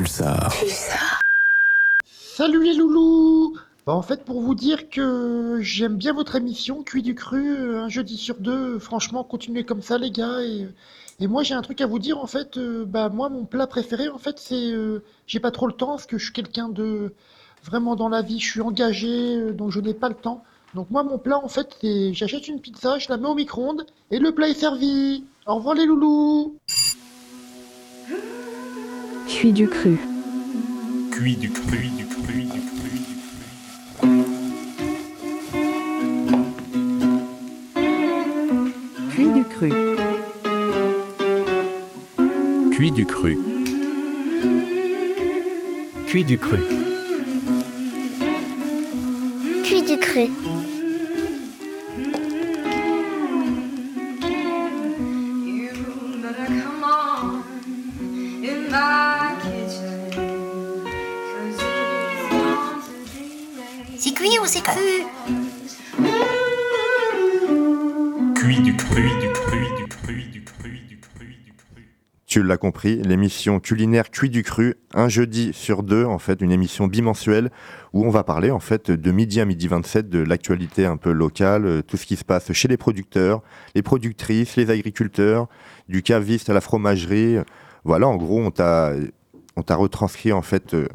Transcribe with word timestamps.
Pulsar. 0.00 0.50
Salut 2.06 2.64
les 2.64 2.72
loulous 2.72 3.54
bah 3.86 3.92
En 3.92 4.00
fait, 4.00 4.24
pour 4.24 4.40
vous 4.40 4.54
dire 4.54 4.88
que 4.88 5.58
j'aime 5.60 5.96
bien 5.96 6.14
votre 6.14 6.36
émission, 6.36 6.82
Cuit 6.82 7.02
du 7.02 7.14
Cru, 7.14 7.54
euh, 7.54 7.82
un 7.82 7.90
jeudi 7.90 8.16
sur 8.16 8.36
deux. 8.36 8.78
Franchement, 8.78 9.24
continuez 9.24 9.64
comme 9.64 9.82
ça, 9.82 9.98
les 9.98 10.10
gars. 10.10 10.40
Et, 10.40 10.66
et 11.20 11.26
moi, 11.26 11.42
j'ai 11.42 11.52
un 11.52 11.60
truc 11.60 11.82
à 11.82 11.86
vous 11.86 11.98
dire, 11.98 12.16
en 12.16 12.26
fait. 12.26 12.56
euh, 12.56 12.86
bah, 12.86 13.10
moi, 13.10 13.28
mon 13.28 13.44
plat 13.44 13.66
préféré, 13.66 14.08
en 14.08 14.16
fait, 14.16 14.38
c'est... 14.38 14.72
euh, 14.72 15.04
j'ai 15.26 15.38
pas 15.38 15.50
trop 15.50 15.66
le 15.66 15.74
temps, 15.74 15.88
parce 15.88 16.06
que 16.06 16.16
je 16.16 16.24
suis 16.24 16.32
quelqu'un 16.32 16.70
de... 16.70 17.12
Vraiment 17.62 17.94
dans 17.94 18.08
la 18.08 18.22
vie, 18.22 18.40
je 18.40 18.50
suis 18.52 18.62
engagé, 18.62 19.52
donc 19.52 19.70
je 19.70 19.80
n'ai 19.80 19.92
pas 19.92 20.08
le 20.08 20.14
temps. 20.14 20.42
Donc 20.74 20.90
moi, 20.90 21.02
mon 21.02 21.18
plat, 21.18 21.44
en 21.44 21.48
fait, 21.48 21.76
c'est... 21.82 22.14
J'achète 22.14 22.48
une 22.48 22.58
pizza, 22.58 22.98
je 22.98 23.10
la 23.10 23.18
mets 23.18 23.28
au 23.28 23.34
micro-ondes, 23.34 23.84
et 24.10 24.18
le 24.18 24.32
plat 24.32 24.48
est 24.48 24.54
servi. 24.54 25.24
Au 25.46 25.56
revoir 25.56 25.74
les 25.74 25.84
loulous 25.84 26.54
Cuit 29.40 29.54
du 29.54 29.66
cru. 29.66 29.96
Cuit 31.10 31.34
du 31.34 31.48
cru, 31.48 31.78
du 31.96 32.04
cru, 32.04 32.42
du 32.42 32.60
cru, 32.60 32.90
du 39.32 39.44
cru. 39.44 39.70
Cuit 42.68 42.92
du 42.92 43.06
cru. 43.06 43.06
Cuit 43.06 43.06
du 43.06 43.06
cru. 43.06 43.38
Cuit 46.06 46.24
du 46.24 46.36
cru. 46.36 46.58
Cuit 49.64 49.82
du 49.82 49.96
cru. 49.96 50.28
Cru 64.70 65.04
Cuit 68.34 68.60
du 68.60 68.76
cru, 68.76 69.02
du 69.20 69.28
cru, 69.32 69.66
du 69.76 69.86
cru, 69.88 70.22
du 70.30 70.44
cru, 70.44 70.70
du 70.88 70.98
cru, 70.98 71.26
du 71.44 71.52
cru. 71.52 71.96
Tu 72.26 72.42
l'as 72.42 72.56
compris, 72.56 73.02
l'émission 73.02 73.58
culinaire 73.58 74.10
Cuit 74.10 74.30
du 74.30 74.42
Cru, 74.42 74.76
un 74.94 75.08
jeudi 75.08 75.52
sur 75.52 75.82
deux, 75.82 76.04
en 76.04 76.18
fait, 76.18 76.40
une 76.40 76.52
émission 76.52 76.86
bimensuelle 76.86 77.50
où 77.92 78.04
on 78.04 78.10
va 78.10 78.22
parler, 78.22 78.50
en 78.50 78.60
fait, 78.60 78.90
de 78.90 79.10
midi 79.10 79.40
à 79.40 79.44
midi 79.44 79.66
27 79.66 80.08
de 80.08 80.20
l'actualité 80.20 80.86
un 80.86 80.96
peu 80.96 81.10
locale, 81.10 81.66
euh, 81.66 81.82
tout 81.82 81.96
ce 81.96 82.06
qui 82.06 82.16
se 82.16 82.24
passe 82.24 82.52
chez 82.52 82.68
les 82.68 82.76
producteurs, 82.76 83.42
les 83.74 83.82
productrices, 83.82 84.56
les 84.56 84.70
agriculteurs, 84.70 85.48
du 85.88 86.02
caviste 86.02 86.48
à 86.48 86.54
la 86.54 86.60
fromagerie. 86.60 87.38
Voilà, 87.84 88.06
en 88.06 88.16
gros, 88.16 88.40
on 88.40 88.50
t'a, 88.50 88.92
on 89.56 89.62
t'a 89.62 89.74
retranscrit, 89.74 90.32
en 90.32 90.42
fait, 90.42 90.74
euh, 90.74 90.86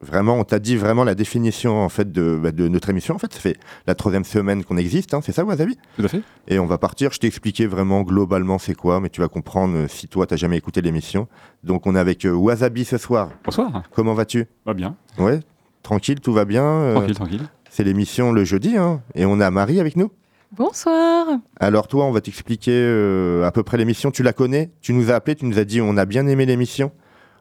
vraiment, 0.00 0.34
on 0.36 0.44
t'a 0.44 0.58
dit 0.58 0.76
vraiment 0.76 1.04
la 1.04 1.14
définition, 1.14 1.80
en 1.82 1.88
fait, 1.88 2.10
de, 2.12 2.38
bah, 2.42 2.52
de 2.52 2.68
notre 2.68 2.90
émission. 2.90 3.14
En 3.14 3.18
fait, 3.18 3.32
ça 3.32 3.40
fait 3.40 3.56
la 3.86 3.94
troisième 3.94 4.24
semaine 4.24 4.64
qu'on 4.64 4.76
existe, 4.76 5.14
hein, 5.14 5.20
c'est 5.22 5.32
ça, 5.32 5.44
Wasabi? 5.44 5.76
Tout 5.98 6.04
à 6.04 6.08
fait. 6.08 6.22
et 6.48 6.58
on 6.58 6.66
va 6.66 6.78
partir. 6.78 7.12
Je 7.12 7.18
t'ai 7.18 7.26
expliqué 7.26 7.66
vraiment 7.66 8.02
globalement 8.02 8.58
c'est 8.58 8.74
quoi, 8.74 9.00
mais 9.00 9.08
tu 9.10 9.20
vas 9.20 9.28
comprendre 9.28 9.76
euh, 9.76 9.88
si 9.88 10.08
toi 10.08 10.26
t'as 10.26 10.36
jamais 10.36 10.56
écouté 10.56 10.80
l'émission. 10.82 11.28
Donc 11.64 11.86
on 11.86 11.94
est 11.96 11.98
avec 11.98 12.24
euh, 12.24 12.32
Wasabi 12.32 12.84
ce 12.84 12.98
soir. 12.98 13.30
Bonsoir. 13.44 13.82
Comment 13.92 14.14
vas-tu? 14.14 14.46
Va 14.64 14.74
bien. 14.74 14.96
Ouais, 15.18 15.40
tranquille, 15.82 16.20
tout 16.20 16.32
va 16.32 16.44
bien. 16.44 16.64
euh, 16.64 16.94
Tranquille, 16.94 17.14
tranquille. 17.14 17.42
c'est 17.70 17.84
l'émission 17.84 18.32
le 18.32 18.44
jeudi, 18.44 18.76
hein, 18.76 19.00
et 19.14 19.24
on 19.26 19.40
a 19.40 19.50
Marie 19.50 19.80
avec 19.80 19.96
nous. 19.96 20.10
Bonsoir. 20.56 21.26
Alors 21.60 21.86
toi, 21.88 22.04
on 22.06 22.12
va 22.12 22.20
t'expliquer 22.20 22.70
euh, 22.72 23.44
à 23.44 23.50
peu 23.52 23.62
près 23.62 23.76
l'émission. 23.76 24.10
Tu 24.10 24.22
la 24.22 24.32
connais? 24.32 24.70
Tu 24.80 24.92
nous 24.92 25.10
as 25.10 25.14
appelé, 25.14 25.34
tu 25.34 25.44
nous 25.44 25.58
as 25.58 25.64
dit 25.64 25.80
on 25.80 25.96
a 25.96 26.04
bien 26.06 26.26
aimé 26.28 26.46
l'émission. 26.46 26.92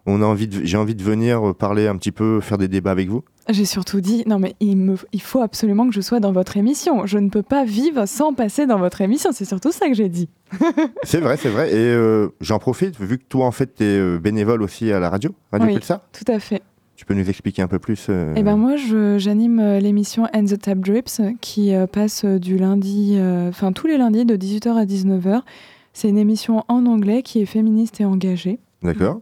On 0.05 0.21
a 0.21 0.25
envie, 0.25 0.49
j'ai 0.63 0.77
envie 0.77 0.95
de 0.95 1.03
venir 1.03 1.49
euh, 1.49 1.53
parler 1.53 1.87
un 1.87 1.95
petit 1.97 2.11
peu, 2.11 2.39
faire 2.41 2.57
des 2.57 2.67
débats 2.67 2.91
avec 2.91 3.09
vous. 3.09 3.23
J'ai 3.49 3.65
surtout 3.65 4.01
dit, 4.01 4.23
non 4.25 4.39
mais 4.39 4.55
il, 4.59 4.75
me, 4.77 4.95
il 5.13 5.21
faut 5.21 5.41
absolument 5.41 5.87
que 5.87 5.93
je 5.93 6.01
sois 6.01 6.19
dans 6.19 6.31
votre 6.31 6.57
émission. 6.57 7.05
Je 7.05 7.19
ne 7.19 7.29
peux 7.29 7.43
pas 7.43 7.63
vivre 7.63 8.05
sans 8.07 8.33
passer 8.33 8.65
dans 8.65 8.79
votre 8.79 9.01
émission. 9.01 9.31
C'est 9.33 9.45
surtout 9.45 9.71
ça 9.71 9.87
que 9.87 9.93
j'ai 9.93 10.09
dit. 10.09 10.29
C'est 11.03 11.19
vrai, 11.19 11.37
c'est 11.37 11.49
vrai. 11.49 11.71
Et 11.71 11.75
euh, 11.75 12.29
j'en 12.41 12.59
profite, 12.59 12.99
vu 12.99 13.17
que 13.17 13.23
toi 13.27 13.45
en 13.45 13.51
fait 13.51 13.67
t'es 13.75 13.83
euh, 13.83 14.19
bénévole 14.19 14.61
aussi 14.61 14.91
à 14.91 14.99
la 14.99 15.09
radio, 15.09 15.33
Radio 15.51 15.67
Oui. 15.67 15.73
Pulsar. 15.75 16.01
Tout 16.11 16.31
à 16.31 16.39
fait. 16.39 16.61
Tu 16.95 17.05
peux 17.05 17.13
nous 17.13 17.29
expliquer 17.29 17.61
un 17.61 17.67
peu 17.67 17.77
plus 17.77 18.07
euh, 18.09 18.33
Eh 18.37 18.43
ben 18.43 18.55
moi, 18.55 18.75
j'anime 19.17 19.79
l'émission 19.79 20.27
And 20.33 20.45
the 20.45 20.57
Tap 20.57 20.79
Drips 20.79 21.19
qui 21.41 21.73
passe 21.91 22.23
du 22.23 22.57
lundi, 22.57 23.15
euh, 23.17 23.49
enfin 23.49 23.73
tous 23.73 23.87
les 23.87 23.97
lundis 23.97 24.23
de 24.25 24.37
18h 24.37 24.75
à 24.75 24.85
19h. 24.85 25.41
C'est 25.91 26.07
une 26.07 26.17
émission 26.17 26.63
en 26.69 26.85
anglais 26.85 27.21
qui 27.21 27.41
est 27.41 27.45
féministe 27.45 27.99
et 27.99 28.05
engagée. 28.05 28.59
D'accord. 28.81 29.19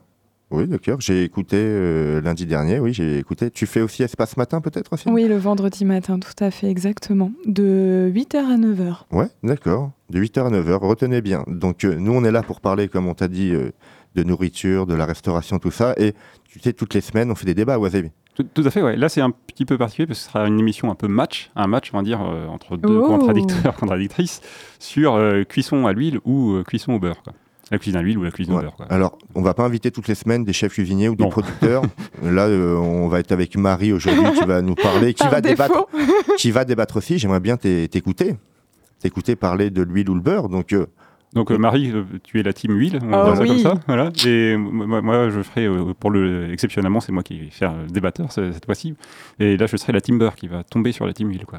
Oui, 0.54 0.68
d'accord. 0.68 1.02
J'ai 1.02 1.24
écouté 1.24 1.58
euh, 1.58 2.22
lundi 2.22 2.46
dernier, 2.46 2.80
oui, 2.80 2.94
j'ai 2.94 3.18
écouté. 3.18 3.50
Tu 3.50 3.66
fais 3.66 3.82
aussi 3.82 4.04
Espace 4.04 4.38
Matin 4.38 4.62
peut-être 4.62 4.94
aussi? 4.94 5.10
Oui, 5.10 5.28
le 5.28 5.36
vendredi 5.38 5.84
matin, 5.84 6.20
tout 6.20 6.44
à 6.44 6.52
fait, 6.52 6.68
exactement. 6.70 7.32
De 7.48 8.12
8h 8.14 8.36
à 8.38 8.58
9h. 8.58 8.98
Ouais, 9.12 9.28
d'accord. 9.42 9.92
De 10.12 10.20
8h 10.22 10.46
à 10.46 10.50
9h, 10.52 10.78
retenez 10.86 11.22
bien. 11.22 11.44
Donc 11.48 11.84
euh, 11.84 11.96
nous, 11.96 12.12
on 12.14 12.24
est 12.24 12.32
là 12.32 12.44
pour 12.44 12.62
parler, 12.62 12.88
comme 12.88 13.08
on 13.08 13.16
t'a 13.16 13.28
dit, 13.28 13.50
euh, 13.52 13.72
de 14.16 14.22
nourriture, 14.22 14.86
de 14.86 14.94
la 14.94 15.06
restauration, 15.06 15.58
tout 15.58 15.72
ça. 15.72 15.96
Et 15.98 16.14
tu 16.48 16.60
sais, 16.60 16.72
toutes 16.74 16.94
les 16.94 17.02
semaines, 17.02 17.32
on 17.32 17.36
fait 17.36 17.48
des 17.48 17.56
débats 17.56 17.74
à 17.74 17.80
Wasabi. 17.80 18.10
Tout, 18.36 18.44
tout 18.44 18.64
à 18.64 18.70
fait, 18.70 18.82
ouais. 18.84 18.96
Là, 18.96 19.10
c'est 19.10 19.22
un 19.22 19.32
petit 19.32 19.66
peu 19.66 19.78
particulier 19.80 20.06
parce 20.08 20.20
que 20.20 20.26
ce 20.26 20.32
sera 20.32 20.48
une 20.48 20.60
émission 20.60 20.92
un 20.92 20.96
peu 20.96 21.08
match, 21.08 21.52
un 21.56 21.66
match, 21.68 21.90
on 21.94 21.98
va 21.98 22.04
dire, 22.04 22.22
euh, 22.22 22.46
entre 22.48 22.78
deux 22.78 23.00
Oh. 23.00 23.08
contradicteurs, 23.08 23.76
contradictrices, 23.80 24.42
sur 24.80 25.16
euh, 25.16 25.44
cuisson 25.44 25.86
à 25.88 25.94
l'huile 25.94 26.20
ou 26.26 26.54
euh, 26.54 26.64
cuisson 26.64 26.94
au 26.94 27.00
beurre. 27.00 27.22
Quoi. 27.24 27.34
La 27.74 27.80
cuisine 27.80 27.98
à 27.98 28.04
l'huile 28.04 28.20
ou 28.20 28.24
la 28.24 28.30
cuisine 28.30 28.54
Ouais. 28.54 28.60
au 28.60 28.62
beurre. 28.64 28.76
Quoi. 28.76 28.86
Alors, 28.90 29.18
on 29.34 29.42
va 29.42 29.56
pas 29.56 29.64
inviter 29.66 29.90
toutes 29.90 30.08
les 30.08 30.14
semaines 30.14 30.44
des 30.44 30.54
chefs 30.54 30.74
cuisiniers 30.74 31.10
ou 31.10 31.16
des 31.16 31.24
Non. 31.24 31.30
producteurs. 31.32 31.82
Là, 32.24 32.46
euh, 32.48 32.76
on 32.76 33.08
va 33.08 33.20
être 33.20 33.32
avec 33.32 33.58
Marie 33.58 33.92
aujourd'hui 33.92 34.32
qui 34.40 34.46
va 34.46 34.62
nous 34.62 34.76
parler, 34.76 35.16
qui 35.16 35.24
Par 35.24 35.32
va 35.32 35.42
débattre, 35.42 35.88
qui 36.38 36.52
va 36.52 36.66
débattre 36.66 36.98
aussi. 36.98 37.18
J'aimerais 37.18 37.40
bien 37.40 37.58
t'é- 37.58 37.88
t'écouter, 37.88 38.36
t'écouter 39.00 39.36
parler 39.36 39.72
de 39.72 39.82
l'huile 39.82 40.08
ou 40.12 40.14
le 40.14 40.22
beurre. 40.22 40.50
Donc, 40.50 40.72
euh, 40.72 40.86
Donc, 41.34 41.50
euh, 41.50 41.58
Marie, 41.58 41.92
euh, 41.92 42.04
tu 42.24 42.40
es 42.40 42.44
la 42.44 42.54
team 42.54 42.78
huile, 42.78 43.00
on 43.02 43.08
Oh 43.08 43.10
va 43.12 43.24
dire 43.24 43.36
ça 43.38 43.42
oui. 43.42 43.48
comme 43.50 43.58
ça. 43.58 43.74
Voilà. 43.88 44.12
Et 44.24 44.56
moi, 44.56 45.02
moi, 45.02 45.30
je 45.32 45.42
ferai, 45.42 45.66
euh, 45.66 45.94
pour 46.00 46.12
le, 46.12 46.54
exceptionnellement, 46.54 47.00
c'est 47.00 47.12
moi 47.12 47.24
qui 47.24 47.40
vais 47.40 47.50
faire 47.50 47.74
le 47.76 47.88
débatteur 47.88 48.32
ce- 48.32 48.52
cette 48.52 48.66
fois-ci. 48.66 48.94
Et 49.40 49.58
là, 49.58 49.66
je 49.66 49.76
serai 49.78 49.94
la 49.94 50.02
team 50.02 50.20
beurre 50.20 50.36
qui 50.36 50.48
va 50.48 50.64
tomber 50.64 50.92
sur 50.92 51.08
la 51.08 51.14
team 51.14 51.30
huile. 51.30 51.46
Quoi. 51.48 51.58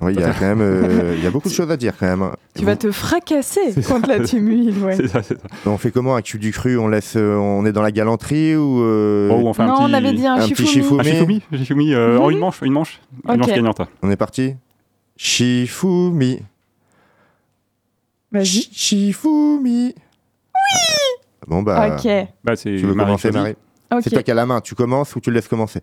Oui, 0.00 0.14
il 0.14 0.20
y 0.20 0.22
a 0.22 0.32
quand 0.32 0.40
même, 0.46 0.60
euh, 0.60 1.14
il 1.16 1.24
y 1.24 1.26
a 1.26 1.30
beaucoup 1.30 1.48
de 1.48 1.54
choses 1.54 1.70
à 1.70 1.76
dire 1.76 1.94
quand 1.98 2.06
même. 2.06 2.30
Tu 2.54 2.64
vas 2.64 2.76
te 2.76 2.90
fracasser 2.92 3.74
contre 3.88 4.08
la 4.08 4.20
tumule, 4.20 4.78
ouais. 4.84 4.94
C'est 4.96 5.08
ça, 5.08 5.22
c'est 5.22 5.34
ça. 5.40 5.46
On 5.66 5.76
fait 5.76 5.90
comment 5.90 6.14
avec 6.14 6.26
Cul 6.26 6.38
du 6.38 6.52
cru? 6.52 6.78
On 6.78 6.86
laisse, 6.88 7.14
euh, 7.16 7.34
on 7.36 7.66
est 7.66 7.72
dans 7.72 7.82
la 7.82 7.90
galanterie 7.90 8.54
ou 8.56 8.80
euh, 8.82 9.28
Oh, 9.32 9.42
on 9.46 9.52
fait 9.52 9.62
un 9.62 9.66
non, 9.66 9.74
petit... 9.76 9.84
on 9.90 9.94
avait 9.94 10.12
dit 10.12 10.26
un, 10.26 10.34
un 10.36 10.48
petit 10.48 10.66
shifumi. 10.66 11.00
Un 11.00 11.02
shifumi, 11.02 11.42
un 11.52 11.56
shifumi, 11.58 11.94
euh, 11.94 12.14
Mhm. 12.16 12.20
oh, 12.22 12.30
une 12.30 12.38
manche, 12.38 12.62
une 12.62 12.72
manche, 12.72 13.00
une 13.28 13.36
manche 13.38 13.46
gagnante. 13.48 13.80
on 14.02 14.10
est 14.10 14.16
parti 14.16 14.54
Shifumi. 15.16 16.40
Vas-y. 18.30 18.68
Shifumi. 18.72 19.94
Oui. 19.94 21.18
Bon 21.46 21.62
bah, 21.62 21.96
Ok, 21.96 22.08
Bah, 22.44 22.56
c'est 22.56 22.76
tu 22.76 22.86
veux 22.86 22.94
Marie 22.94 23.06
commencer. 23.08 23.30
Marie? 23.30 23.54
C'est 24.02 24.10
toi 24.10 24.22
qui 24.22 24.30
as 24.30 24.34
la 24.34 24.46
main. 24.46 24.60
Tu 24.60 24.74
commences 24.74 25.16
ou 25.16 25.20
tu 25.20 25.30
le 25.30 25.36
laisses 25.36 25.48
commencer? 25.48 25.80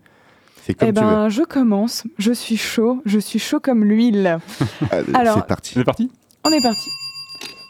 C'est 0.66 0.74
comme 0.74 0.88
Eh 0.88 0.92
tu 0.92 1.00
veux. 1.00 1.06
ben, 1.06 1.28
je 1.28 1.42
commence. 1.42 2.02
Je 2.18 2.32
suis 2.32 2.56
chaud. 2.56 3.00
Je 3.04 3.18
suis 3.20 3.38
chaud 3.38 3.60
comme 3.60 3.84
l'huile. 3.84 4.38
Allez, 4.90 5.14
alors- 5.14 5.36
c'est 5.38 5.46
parti. 5.46 5.72
C'est 5.74 5.84
parti? 5.84 6.10
On 6.44 6.50
est 6.50 6.60
parti. 6.62 6.90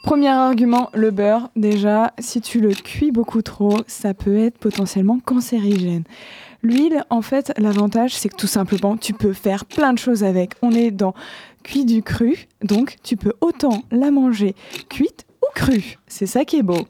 Premier 0.03 0.29
argument, 0.29 0.89
le 0.95 1.11
beurre. 1.11 1.51
Déjà, 1.57 2.13
si 2.19 2.41
tu 2.41 2.61
le 2.61 2.73
cuis 2.73 3.11
beaucoup 3.11 3.43
trop, 3.43 3.79
ça 3.87 4.15
peut 4.15 4.37
être 4.39 4.57
potentiellement 4.59 5.19
cancérigène. 5.25 6.05
L'huile, 6.63 7.05
en 7.11 7.23
fait, 7.23 7.53
l'avantage, 7.59 8.15
c'est 8.15 8.29
que 8.29 8.37
tout 8.37 8.47
simplement, 8.47 8.97
tu 8.97 9.13
peux 9.13 9.33
faire 9.33 9.65
plein 9.67 9.93
de 9.93 9.99
choses 9.99 10.25
avec. 10.25 10.53
On 10.63 10.71
est 10.73 10.91
dans 10.91 11.13
cuit 11.65 11.85
du 11.85 12.03
cru, 12.03 12.47
donc 12.63 12.97
tu 13.03 13.17
peux 13.17 13.33
autant 13.41 13.83
la 13.91 14.11
manger 14.11 14.55
cuite 14.89 15.27
ou 15.43 15.47
crue. 15.55 15.99
C'est 16.07 16.27
ça 16.27 16.45
qui 16.45 16.57
est 16.59 16.63
beau. 16.63 16.87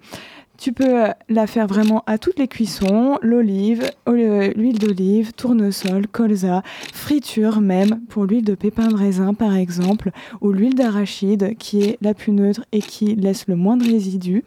Tu 0.59 0.73
peux 0.73 1.05
euh, 1.05 1.11
la 1.29 1.47
faire 1.47 1.67
vraiment 1.67 2.03
à 2.07 2.19
toutes 2.19 2.39
les 2.39 2.49
cuissons, 2.49 3.19
l'olive, 3.23 3.91
euh, 4.09 4.53
l'huile 4.57 4.79
d'olive, 4.79 5.33
tournesol, 5.33 6.07
colza, 6.07 6.63
friture 6.93 7.61
même, 7.61 8.01
pour 8.09 8.25
l'huile 8.25 8.45
de 8.45 8.55
pépin 8.55 8.89
de 8.89 8.95
raisin 8.95 9.35
par 9.35 9.55
exemple, 9.55 10.11
ou 10.41 10.53
l'huile 10.53 10.75
d'arachide 10.75 11.57
qui 11.59 11.83
est 11.83 11.99
la 12.01 12.15
plus 12.15 12.33
neutre 12.33 12.65
et 12.73 12.81
qui 12.81 13.15
laisse 13.17 13.49
le 13.49 13.57
moins 13.57 13.77
de 13.77 13.85
résidus 13.85 14.45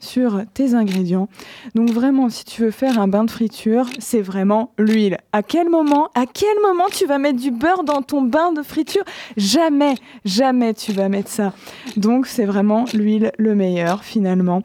sur 0.00 0.42
tes 0.54 0.74
ingrédients. 0.74 1.28
Donc 1.74 1.90
vraiment, 1.90 2.28
si 2.28 2.44
tu 2.44 2.62
veux 2.62 2.70
faire 2.70 2.98
un 2.98 3.08
bain 3.08 3.24
de 3.24 3.30
friture, 3.30 3.86
c'est 3.98 4.22
vraiment 4.22 4.72
l'huile. 4.78 5.18
À 5.32 5.42
quel 5.42 5.68
moment, 5.68 6.10
à 6.14 6.26
quel 6.26 6.56
moment 6.62 6.86
tu 6.90 7.06
vas 7.06 7.18
mettre 7.18 7.38
du 7.38 7.50
beurre 7.50 7.84
dans 7.84 8.02
ton 8.02 8.22
bain 8.22 8.52
de 8.52 8.62
friture? 8.62 9.04
Jamais, 9.36 9.94
jamais 10.24 10.74
tu 10.74 10.92
vas 10.92 11.08
mettre 11.08 11.30
ça. 11.30 11.52
Donc 11.96 12.26
c'est 12.26 12.44
vraiment 12.44 12.84
l'huile 12.92 13.32
le 13.38 13.54
meilleur 13.54 14.04
finalement. 14.04 14.62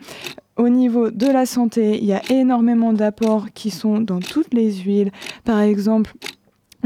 Au 0.58 0.70
niveau 0.70 1.12
de 1.12 1.28
la 1.28 1.46
santé, 1.46 2.00
il 2.00 2.06
y 2.06 2.14
a 2.14 2.22
énormément 2.32 2.92
d'apports 2.92 3.48
qui 3.54 3.70
sont 3.70 4.00
dans 4.00 4.20
toutes 4.20 4.54
les 4.56 4.74
huiles. 4.74 5.12
Par 5.44 5.60
exemple, 5.60 6.14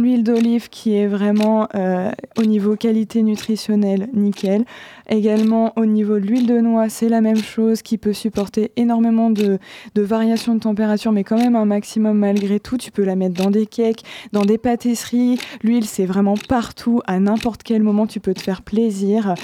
l'huile 0.01 0.23
d'olive 0.23 0.69
qui 0.69 0.95
est 0.95 1.07
vraiment 1.07 1.67
euh, 1.75 2.11
au 2.37 2.43
niveau 2.43 2.75
qualité 2.75 3.21
nutritionnelle 3.21 4.09
nickel. 4.13 4.65
Également 5.09 5.73
au 5.75 5.85
niveau 5.85 6.19
de 6.19 6.25
l'huile 6.25 6.47
de 6.47 6.59
noix, 6.59 6.89
c'est 6.89 7.09
la 7.09 7.21
même 7.21 7.41
chose 7.41 7.81
qui 7.81 7.97
peut 7.97 8.13
supporter 8.13 8.71
énormément 8.77 9.29
de, 9.29 9.59
de 9.95 10.01
variations 10.01 10.55
de 10.55 10.59
température, 10.59 11.11
mais 11.11 11.23
quand 11.23 11.37
même 11.37 11.55
un 11.55 11.65
maximum 11.65 12.17
malgré 12.17 12.59
tout. 12.59 12.77
Tu 12.77 12.91
peux 12.91 13.03
la 13.03 13.15
mettre 13.15 13.35
dans 13.35 13.51
des 13.51 13.65
cakes, 13.65 14.03
dans 14.31 14.45
des 14.45 14.57
pâtisseries. 14.57 15.37
L'huile, 15.63 15.85
c'est 15.85 16.05
vraiment 16.05 16.35
partout, 16.49 17.01
à 17.05 17.19
n'importe 17.19 17.63
quel 17.63 17.83
moment, 17.83 18.07
tu 18.07 18.19
peux 18.19 18.33
te 18.33 18.41
faire 18.41 18.61
plaisir. 18.61 19.35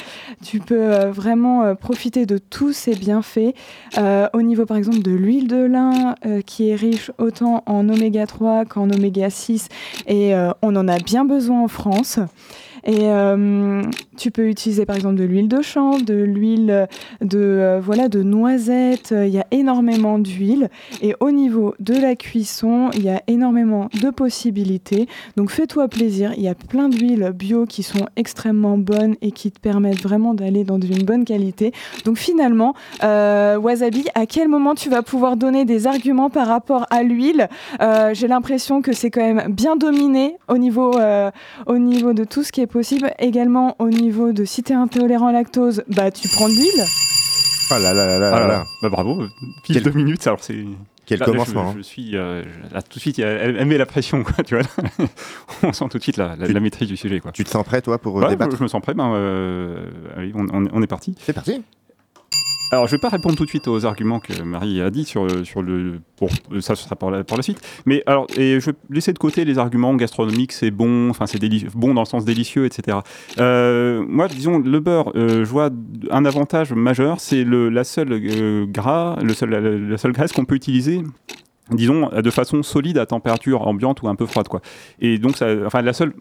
Tu 0.44 0.60
peux 0.60 0.94
euh, 0.94 1.12
vraiment 1.12 1.64
euh, 1.64 1.76
profiter 1.76 2.26
de 2.26 2.38
tous 2.38 2.74
ces 2.74 2.96
bienfaits. 2.96 3.54
Au 4.34 4.42
niveau 4.42 4.66
par 4.66 4.78
exemple 4.78 5.02
de 5.02 5.12
l'huile 5.12 5.48
de 5.48 5.66
lin, 5.66 6.16
qui 6.46 6.70
est 6.70 6.76
riche 6.76 7.12
autant 7.18 7.64
en 7.66 7.88
oméga 7.90 8.26
3 8.26 8.66
qu'en 8.66 8.90
oméga 8.90 9.30
6, 9.30 9.68
et 10.08 10.34
on 10.62 10.76
en 10.76 10.88
a 10.88 11.00
bien 11.00 11.26
besoin 11.26 11.64
en 11.64 11.68
France. 11.68 12.20
Et 12.84 13.10
euh, 13.10 13.82
tu 14.18 14.32
peux 14.32 14.48
utiliser 14.48 14.86
par 14.86 14.96
exemple 14.96 15.16
de 15.16 15.24
l'huile 15.24 15.48
de 15.48 15.62
chanvre, 15.62 16.04
de 16.04 16.16
l'huile 16.16 16.88
de 17.22 17.40
euh, 17.40 17.80
voilà 17.82 18.08
de 18.08 18.24
noisettes. 18.24 19.14
Il 19.18 19.30
y 19.30 19.40
a 19.40 19.48
énormément 19.52 20.20
d'huile. 20.20 20.70
Et 21.02 21.16
au 21.20 21.32
niveau 21.32 21.76
de 21.80 21.94
la 21.94 22.16
cuisson, 22.16 22.90
il 22.94 23.04
y 23.04 23.10
a 23.10 23.22
énormément 23.28 23.90
de 24.02 24.10
possibilités. 24.10 25.08
Donc 25.36 25.52
fais-toi 25.52 25.88
plaisir. 25.88 26.34
Il 26.38 26.44
y 26.44 26.48
a 26.48 26.56
plein 26.56 26.90
d'huiles 26.90 27.32
bio 27.34 27.66
qui 27.66 27.84
sont 27.84 28.08
extrêmement 28.16 28.78
bonnes 28.78 29.16
et 29.22 29.32
qui 29.32 29.52
te 29.52 29.60
permettent 29.60 30.02
vraiment 30.02 30.34
d'aller 30.34 30.64
dans 30.64 30.80
une 30.80 31.04
bonne 31.04 31.26
qualité. 31.26 31.72
Donc 32.06 32.18
finalement, 32.18 32.74
euh, 33.04 33.58
Wasabi, 33.58 34.06
à 34.16 34.26
quel 34.26 34.48
moment 34.48 34.76
tu 34.76 34.90
vas 34.90 35.02
pouvoir 35.02 35.38
donner 35.38 35.66
des 35.66 35.88
arguments 35.88 36.30
par 36.30 36.48
rapport 36.48 36.86
à 36.90 37.04
l'huile? 37.04 37.48
Euh, 37.82 38.14
J'ai 38.14 38.28
l'impression 38.28 38.82
que 38.82 38.94
c'est 38.94 39.12
quand 39.12 39.22
même 39.22 39.52
bien 39.52 39.76
dominé 39.76 40.38
au 40.48 40.58
niveau, 40.58 40.98
euh, 40.98 41.32
au 41.66 41.78
niveau 41.78 42.14
de 42.14 42.24
tout 42.24 42.44
ce 42.44 42.52
qui 42.52 42.62
est 42.62 42.67
possible. 42.68 43.12
Également 43.20 43.76
au 43.80 43.90
niveau 43.90 44.32
de 44.32 44.46
si 44.46 44.64
tu 44.64 44.74
es 44.74 44.76
intolérant 44.76 45.30
au 45.30 45.34
lactose, 45.34 45.84
bah 45.88 46.12
tu 46.12 46.28
prends 46.28 46.48
de 46.50 46.54
l'huile. 46.54 46.84
Ah 47.70 47.80
là 47.80 47.94
là 47.94 48.06
là 48.06 48.20
là 48.20 48.32
Ah 48.34 48.40
là 48.40 48.48
là. 48.48 48.64
Bah, 48.82 48.90
bravo, 48.90 49.24
pile 49.64 49.76
Quel- 49.76 49.84
deux 49.84 49.92
minutes, 49.92 50.26
alors 50.28 50.44
c'est... 50.44 50.64
Quel 51.06 51.20
Là, 51.20 51.26
là, 51.26 51.32
commencement. 51.32 51.72
je, 51.74 51.78
je 51.78 51.84
suis 51.84 52.18
euh, 52.18 52.44
je- 52.44 52.74
là, 52.74 52.82
tout 52.82 52.96
de 52.96 53.00
suite, 53.00 53.18
elle, 53.20 53.56
elle 53.58 53.66
met 53.66 53.78
la 53.78 53.86
pression, 53.86 54.24
quoi, 54.24 54.44
tu 54.44 54.56
vois. 54.58 54.66
on 55.64 55.72
sent 55.72 55.86
tout 55.90 55.98
de 55.98 56.04
suite 56.04 56.18
la, 56.18 56.36
la- 56.36 56.48
Tu- 56.48 56.54
la 56.54 56.60
maîtrise 56.60 56.88
du 56.90 56.98
sujet, 56.98 57.22
quoi. 57.22 57.32
Tu 57.32 57.46
te 57.46 57.50
sens 57.50 57.66
prêt, 57.66 57.82
toi, 57.82 57.98
pour 57.98 58.16
Ouais, 58.16 58.28
débattre 58.28 58.58
je, 58.58 58.64
me 58.64 58.68
sens 58.68 58.82
prêt, 58.82 58.94
ben, 58.94 59.14
euh, 59.14 59.86
allez, 60.18 60.34
on, 60.36 60.48
on 60.52 60.82
est 60.82 60.88
parti. 60.88 61.16
C'est 61.20 61.32
parti. 61.34 61.64
Alors, 62.72 62.88
je 62.88 62.92
vais 62.92 62.98
pas 62.98 63.10
répondre 63.10 63.36
tout 63.36 63.46
de 63.46 63.50
suite 63.50 63.68
aux 63.68 63.86
arguments 63.86 64.20
que 64.20 64.42
Marie 64.44 64.82
a 64.82 64.90
dit 64.90 65.06
sur, 65.06 65.46
sur 65.46 65.62
le. 65.62 66.02
Bon, 66.20 66.28
ça, 66.60 66.76
ce 66.76 66.84
sera 66.84 66.96
pour 66.96 67.12
la, 67.12 67.24
suite. 67.42 67.62
Mais 67.86 68.04
alors, 68.06 68.28
et 68.36 68.60
je 68.60 68.72
vais 68.72 68.78
laisser 68.90 69.14
de 69.14 69.20
côté 69.20 69.46
les 69.46 69.58
arguments 69.58 69.96
gastronomiques, 69.96 70.52
c'est 70.52 70.72
bon, 70.72 71.10
enfin, 71.10 71.28
c'est 71.28 71.40
bon 71.76 71.94
dans 71.94 72.02
le 72.02 72.08
sens 72.08 72.26
délicieux, 72.26 72.66
etc. 72.66 72.98
Euh, 73.40 74.04
moi, 74.08 74.28
disons, 74.28 74.60
le 74.60 74.80
beurre, 74.82 75.14
euh, 75.16 75.46
je 75.46 75.50
vois 75.50 75.70
un 76.12 76.26
avantage 76.26 76.74
majeur, 76.74 77.22
c'est 77.22 77.46
la 77.46 77.84
seule 77.86 78.12
euh, 78.12 78.66
la 78.74 79.98
seule 79.98 80.12
graisse 80.12 80.34
qu'on 80.34 80.46
peut 80.46 80.56
utiliser 80.56 81.04
disons 81.72 82.10
de 82.10 82.30
façon 82.30 82.64
solide 82.64 82.98
à 82.98 83.06
température 83.06 83.68
ambiante 83.68 84.02
ou 84.02 84.08
un 84.08 84.16
peu 84.16 84.26
froide 84.26 84.48
quoi. 84.48 84.62
Et 85.00 85.18
donc 85.18 85.38
ça, 85.38 85.48
enfin 85.66 85.82
la 85.82 85.94
seule 85.94 86.14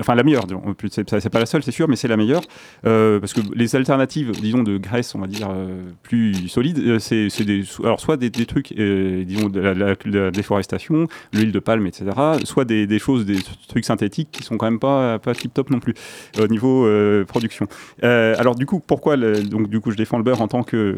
enfin 0.00 0.14
la 0.14 0.22
meilleure 0.22 0.44
c'est 0.90 1.30
pas 1.30 1.40
la 1.40 1.46
seule 1.46 1.62
c'est 1.62 1.72
sûr 1.72 1.88
mais 1.88 1.96
c'est 1.96 2.08
la 2.08 2.16
meilleure 2.16 2.42
euh, 2.86 3.20
parce 3.20 3.32
que 3.32 3.40
les 3.54 3.76
alternatives 3.76 4.32
disons 4.32 4.62
de 4.62 4.78
graisse 4.78 5.14
on 5.14 5.20
va 5.20 5.26
dire 5.26 5.48
euh, 5.50 5.82
plus 6.02 6.48
solides 6.48 6.78
euh, 6.78 6.98
c'est 6.98 7.44
des 7.44 7.64
alors 7.84 8.00
soit 8.00 8.16
des, 8.16 8.30
trucs 8.30 8.72
euh, 8.72 9.24
disons 9.24 9.48
de 9.48 9.60
la, 9.60 10.30
déforestation 10.30 11.06
l'huile 11.32 11.52
de 11.52 11.58
palme 11.58 11.86
etc 11.86 12.10
soit 12.44 12.64
des, 12.64 12.86
des 12.86 12.98
choses 12.98 13.24
des 13.24 13.38
trucs 13.68 13.84
synthétiques 13.84 14.30
qui 14.32 14.42
sont 14.42 14.56
quand 14.56 14.66
même 14.66 14.80
pas 14.80 15.18
pas 15.18 15.34
tip 15.34 15.52
top 15.54 15.70
non 15.70 15.80
plus 15.80 15.94
au 16.40 16.46
niveau 16.46 16.86
euh, 16.86 17.24
production. 17.24 17.66
Euh, 18.04 18.34
alors 18.38 18.54
du 18.54 18.66
coup 18.66 18.80
pourquoi 18.80 19.16
donc 19.16 19.68
du 19.68 19.80
coup 19.80 19.90
je 19.90 19.96
défends 19.96 20.18
le 20.18 20.24
beurre 20.24 20.40
en 20.40 20.48
tant 20.48 20.62
que 20.62 20.96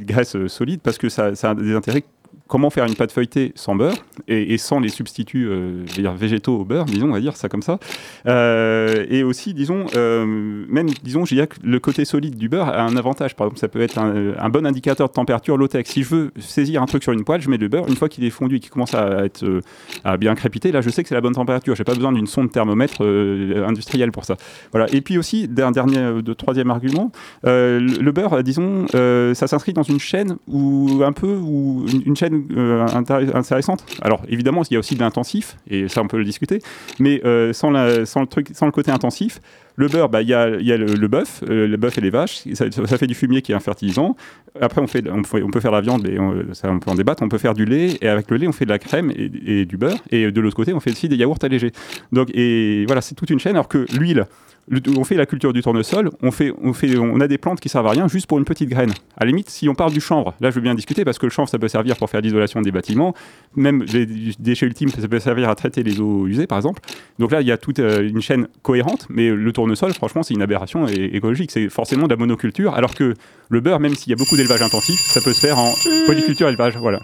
graisse 0.00 0.36
euh, 0.36 0.48
solide? 0.48 0.80
Parce 0.82 0.98
que 0.98 1.08
ça 1.08 1.32
a 1.42 1.54
des 1.54 1.74
intérêts 1.74 2.04
comment 2.48 2.70
faire 2.70 2.84
une 2.86 2.94
pâte 2.94 3.12
feuilletée 3.12 3.52
sans 3.54 3.74
beurre 3.74 3.96
et, 4.28 4.56
sans 4.58 4.80
les 4.80 4.88
substituts 4.88 5.48
euh, 5.48 5.84
végétaux 6.16 6.60
au 6.60 6.64
beurre, 6.64 6.84
disons, 6.84 7.08
on 7.08 7.12
va 7.12 7.20
dire 7.20 7.36
ça 7.36 7.48
comme 7.48 7.62
ça. 7.62 7.78
Euh, 8.26 9.04
et 9.08 9.22
aussi, 9.22 9.54
disons, 9.54 9.86
euh, 9.96 10.24
même, 10.68 10.88
disons, 11.02 11.24
je 11.24 11.34
dirais 11.34 11.46
que 11.46 11.56
le 11.62 11.78
côté 11.80 12.04
solide 12.04 12.36
du 12.36 12.48
beurre 12.48 12.68
a 12.68 12.82
un 12.82 12.96
avantage. 12.96 13.34
Par 13.34 13.46
exemple, 13.46 13.60
ça 13.60 13.68
peut 13.68 13.80
être 13.80 13.98
un, 13.98 14.48
bon 14.48 14.64
indicateur 14.64 15.08
de 15.08 15.12
température 15.12 15.56
low-tech. 15.56 15.86
Si 15.86 16.02
je 16.02 16.08
veux 16.08 16.32
saisir 16.38 16.82
un 16.82 16.86
truc 16.86 17.02
sur 17.02 17.12
une 17.12 17.24
poêle, 17.24 17.40
je 17.40 17.50
mets 17.50 17.56
le 17.56 17.68
beurre. 17.68 17.88
Une 17.88 17.96
fois 17.96 18.08
qu'il 18.08 18.24
est 18.24 18.30
fondu 18.30 18.56
et 18.56 18.60
qu'il 18.60 18.70
commence 18.70 18.94
à 18.94 19.24
être 19.24 19.44
à 20.04 20.16
bien 20.16 20.34
crépiter, 20.34 20.72
là, 20.72 20.80
je 20.80 20.90
sais 20.90 21.02
que 21.02 21.08
c'est 21.08 21.14
la 21.14 21.20
bonne 21.20 21.34
température. 21.34 21.74
J'ai 21.74 21.84
pas 21.84 21.94
besoin 21.94 22.12
d'une 22.12 22.26
sonde 22.26 22.50
thermomètre 22.52 23.02
industrielle 23.02 24.12
pour 24.12 24.24
ça. 24.24 24.36
Voilà. 24.72 24.86
Et 24.92 25.00
puis 25.00 25.18
aussi, 25.18 25.48
d'un 25.48 25.72
dernier, 25.72 26.22
de 26.22 26.32
troisième 26.32 26.70
argument, 26.70 27.10
le, 27.44 28.10
beurre, 28.10 28.42
disons, 28.42 28.86
ça 28.88 29.46
s'inscrit 29.46 29.72
dans 29.72 29.82
une 29.82 30.00
chaîne 30.00 30.36
ou 30.46 31.02
un 31.04 31.12
peu 31.12 31.34
ou 31.36 31.86
une 32.04 32.16
chaîne 32.16 32.35
euh, 32.56 32.86
intér- 32.86 33.34
intéressante. 33.36 33.84
Alors 34.02 34.22
évidemment, 34.28 34.62
il 34.70 34.74
y 34.74 34.76
a 34.76 34.78
aussi 34.80 34.94
de 34.94 35.00
l'intensif 35.00 35.56
et 35.68 35.88
ça 35.88 36.02
on 36.02 36.08
peut 36.08 36.18
le 36.18 36.24
discuter, 36.24 36.60
mais 36.98 37.20
euh, 37.24 37.52
sans, 37.52 37.70
la- 37.70 38.06
sans 38.06 38.20
le 38.20 38.26
truc, 38.26 38.48
sans 38.54 38.66
le 38.66 38.72
côté 38.72 38.90
intensif. 38.90 39.40
Le 39.76 39.88
beurre, 39.88 40.08
bah, 40.08 40.22
il 40.22 40.28
y 40.28 40.34
a, 40.34 40.48
y 40.60 40.72
a 40.72 40.76
le, 40.76 41.08
bœuf, 41.08 41.44
euh, 41.48 41.68
le 41.68 41.76
bœuf 41.76 41.98
et 41.98 42.00
les 42.00 42.10
vaches, 42.10 42.44
ça, 42.54 42.70
fait 42.70 43.06
du 43.06 43.14
fumier 43.14 43.42
qui 43.42 43.52
est 43.52 43.54
un 43.54 43.60
fertilisant. 43.60 44.16
Après, 44.60 44.80
on, 44.80 44.86
peut 44.86 45.60
faire 45.60 45.70
la 45.70 45.82
viande, 45.82 46.08
et 46.08 46.18
on, 46.18 46.32
peut 46.32 46.90
en 46.90 46.94
débattre. 46.94 47.22
On 47.22 47.28
peut 47.28 47.38
faire 47.38 47.52
du 47.52 47.66
lait, 47.66 47.98
et 48.00 48.08
avec 48.08 48.30
le 48.30 48.38
lait, 48.38 48.48
on 48.48 48.52
fait 48.52 48.64
de 48.64 48.70
la 48.70 48.78
crème 48.78 49.12
et, 49.14 49.66
du 49.66 49.76
beurre. 49.76 49.98
Et 50.10 50.30
de 50.30 50.40
l'autre 50.40 50.56
côté, 50.56 50.72
on 50.72 50.80
fait 50.80 50.92
aussi 50.92 51.08
des 51.08 51.16
yaourts 51.16 51.38
allégés. 51.42 51.72
Donc, 52.10 52.30
et 52.34 52.84
voilà, 52.86 53.02
c'est 53.02 53.14
toute 53.14 53.28
une 53.28 53.38
chaîne. 53.38 53.54
Alors 53.56 53.68
que 53.68 53.86
l'huile, 53.92 54.26
le- 54.68 54.80
on 54.96 55.04
fait 55.04 55.14
la 55.14 55.26
culture 55.26 55.52
du 55.52 55.62
tournesol, 55.62 56.10
on, 56.22 56.30
fait, 56.30 56.52
on, 56.62 56.72
fait, 56.72 56.96
on 56.98 57.20
a 57.20 57.28
des 57.28 57.38
plantes 57.38 57.60
qui 57.60 57.68
servent 57.68 57.86
à 57.86 57.90
rien 57.90 58.08
juste 58.08 58.26
pour 58.26 58.38
une 58.38 58.44
petite 58.44 58.68
graine. 58.68 58.90
À 59.16 59.24
la 59.24 59.28
limite, 59.28 59.50
si 59.50 59.68
on 59.68 59.74
parle 59.74 59.92
du 59.92 60.00
chanvre, 60.00 60.34
là 60.40 60.50
je 60.50 60.56
veux 60.56 60.60
bien 60.60 60.74
discuter 60.74 61.04
parce 61.04 61.18
que 61.18 61.26
le 61.26 61.30
chanvre 61.30 61.48
ça 61.48 61.58
peut 61.58 61.68
servir 61.68 61.96
pour 61.96 62.10
faire 62.10 62.20
l'isolation 62.20 62.60
des 62.62 62.72
bâtiments, 62.72 63.14
même 63.54 63.84
des 63.84 64.06
déchets 64.38 64.66
ultimes 64.66 64.88
ça 64.90 65.06
peut 65.06 65.20
servir 65.20 65.48
à 65.48 65.54
traiter 65.54 65.82
les 65.82 66.00
eaux 66.00 66.26
usées 66.26 66.46
par 66.46 66.58
exemple. 66.58 66.82
Donc 67.18 67.30
là 67.30 67.40
il 67.40 67.46
y 67.46 67.52
a 67.52 67.58
toute 67.58 67.78
euh, 67.78 68.08
une 68.08 68.20
chaîne 68.20 68.48
cohérente, 68.62 69.06
mais 69.08 69.30
le 69.30 69.52
tournesol 69.52 69.65
franchement 69.74 70.22
c'est 70.22 70.34
une 70.34 70.42
aberration 70.42 70.86
écologique, 70.88 71.50
c'est 71.50 71.68
forcément 71.68 72.04
de 72.06 72.10
la 72.10 72.16
monoculture, 72.16 72.74
alors 72.74 72.94
que 72.94 73.14
le 73.48 73.60
beurre, 73.60 73.80
même 73.80 73.94
s'il 73.94 74.10
y 74.10 74.12
a 74.12 74.16
beaucoup 74.16 74.36
d'élevage 74.36 74.62
intensif, 74.62 75.00
ça 75.00 75.20
peut 75.20 75.32
se 75.32 75.40
faire 75.40 75.58
en 75.58 75.72
polyculture 76.06 76.48
élevage. 76.48 76.76
Voilà. 76.76 77.00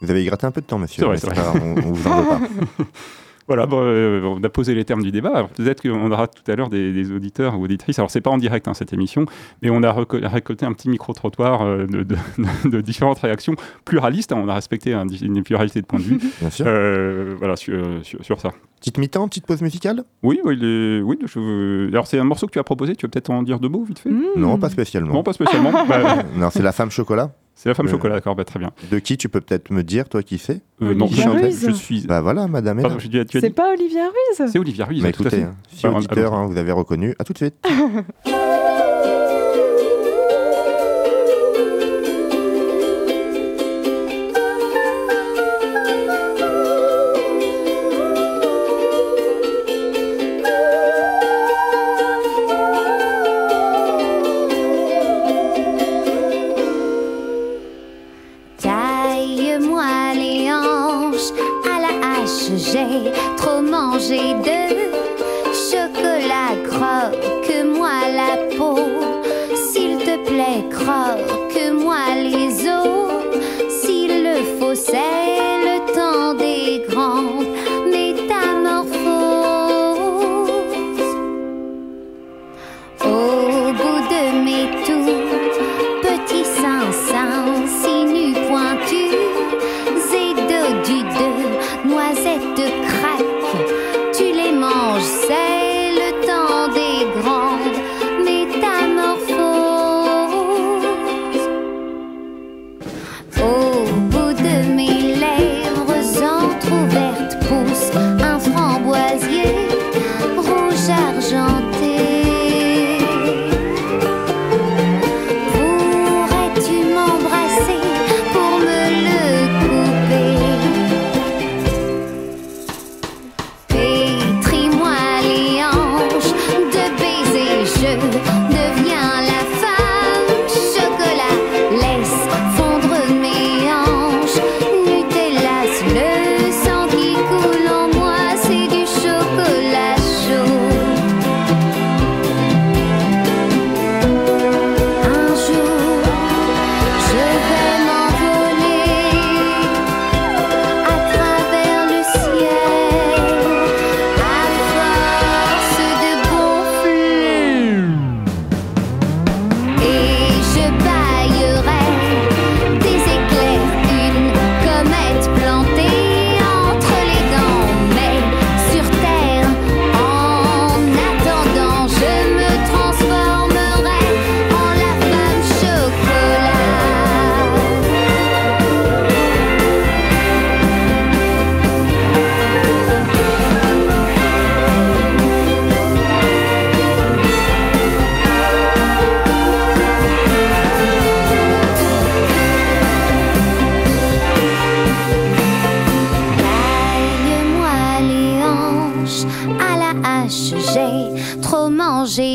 Vous 0.00 0.10
avez 0.10 0.24
gratté 0.24 0.46
un 0.46 0.50
peu 0.50 0.60
de 0.60 0.66
temps, 0.66 0.78
monsieur. 0.78 1.02
C'est 1.02 1.06
vrai, 1.06 1.14
mais 1.14 1.20
c'est 1.20 1.28
pas 1.28 1.34
grave, 1.34 1.60
on, 1.62 1.88
on 1.88 1.92
vous 1.92 2.08
en 2.08 2.22
veut 2.22 2.28
pas. 2.28 2.40
Voilà, 3.48 3.66
bon, 3.66 3.80
euh, 3.82 4.22
on 4.24 4.42
a 4.42 4.48
posé 4.48 4.74
les 4.74 4.84
termes 4.84 5.02
du 5.02 5.10
débat. 5.10 5.48
Peut-être 5.54 5.82
qu'on 5.82 6.10
aura 6.10 6.28
tout 6.28 6.48
à 6.50 6.54
l'heure 6.56 6.68
des, 6.70 6.92
des 6.92 7.12
auditeurs 7.12 7.58
ou 7.58 7.64
auditrices. 7.64 7.98
Alors, 7.98 8.10
c'est 8.10 8.20
pas 8.20 8.30
en 8.30 8.38
direct 8.38 8.68
hein, 8.68 8.74
cette 8.74 8.92
émission, 8.92 9.26
mais 9.62 9.70
on 9.70 9.82
a 9.82 9.92
récolté 9.92 10.64
un 10.64 10.72
petit 10.72 10.88
micro-trottoir 10.88 11.62
euh, 11.62 11.86
de, 11.86 12.02
de- 12.02 12.16
de 12.70 12.80
différentes 12.80 13.18
réactions 13.18 13.54
pluralistes. 13.84 14.32
hein. 14.32 14.40
On 14.42 14.48
a 14.48 14.54
respecté 14.54 14.94
un- 14.94 15.06
une 15.08 15.42
pluralité 15.42 15.80
de 15.80 15.86
points 15.86 15.98
de 15.98 16.04
vue. 16.04 16.18
Bien 16.40 16.50
sûr. 16.50 16.64
Euh, 16.68 17.34
voilà, 17.38 17.56
sur, 17.56 17.82
sur- 18.02 18.24
sur 18.24 18.40
ça. 18.40 18.50
Petite 18.80 18.98
mi-temps, 18.98 19.28
petite 19.28 19.46
pause 19.46 19.62
musicale? 19.62 20.02
Oui, 20.22 20.40
oui, 20.44 20.56
les- 20.56 21.00
oui 21.02 21.18
je- 21.24 21.88
alors 21.88 22.06
c'est 22.06 22.18
un 22.18 22.24
morceau 22.24 22.46
que 22.46 22.52
tu 22.52 22.58
as 22.58 22.64
proposé. 22.64 22.96
Tu 22.96 23.06
veux 23.06 23.10
peut-être 23.10 23.30
en 23.30 23.42
dire 23.42 23.60
deux 23.60 23.68
mots 23.68 23.84
vite 23.84 23.98
fait? 24.00 24.10
Mmh. 24.10 24.22
Non, 24.36 24.58
pas 24.58 24.70
spécialement. 24.70 25.14
Non, 25.14 25.22
pas 25.22 25.32
spécialement. 25.32 25.70
Bah, 25.88 26.22
Non, 26.36 26.48
c'est 26.50 26.62
la 26.62 26.72
femme 26.72 26.90
chocolat. 26.90 27.30
C'est 27.54 27.68
la 27.68 27.74
femme 27.74 27.86
Euh, 27.86 27.90
chocolat, 27.90 28.14
d'accord, 28.16 28.34
bah, 28.34 28.44
très 28.44 28.58
bien. 28.58 28.70
De 28.90 28.98
qui 28.98 29.16
tu 29.16 29.28
peux 29.28 29.40
peut-être 29.40 29.70
me 29.70 29.82
dire, 29.82 30.08
toi 30.08 30.22
qui 30.22 30.38
sais 30.38 30.60
Euh, 30.82 30.94
non, 30.94 31.06
Olivia 31.06 31.24
je, 31.24 31.28
Ruiz. 31.30 31.66
je 31.68 31.72
suis. 31.72 32.06
Bah 32.06 32.20
voilà, 32.20 32.46
madame. 32.48 32.80
Pardon, 32.82 32.98
j'ai 32.98 33.08
dit- 33.08 33.24
tu 33.26 33.40
C'est 33.40 33.48
dit- 33.48 33.54
pas 33.54 33.72
Olivia 33.72 34.02
Ruiz 34.04 34.50
C'est 34.50 34.58
Olivia 34.58 34.84
Ruiz, 34.84 35.02
Bah 35.02 35.12
tout 35.12 35.22
à 35.22 35.26
écoutez, 35.26 35.42
fait. 35.42 35.48
hein, 35.48 35.54
si 35.72 35.82
Bah, 35.86 35.92
auditeur, 35.94 36.32
allons-y. 36.32 36.44
hein, 36.44 36.52
vous 36.52 36.56
avez 36.58 36.72
reconnu, 36.72 37.14
à 37.18 37.24
tout 37.24 37.32
de 37.32 37.38
suite. 37.38 37.54
Oh. 103.36 103.71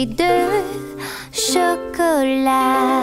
De 0.06 0.24
chocolat. 1.32 3.02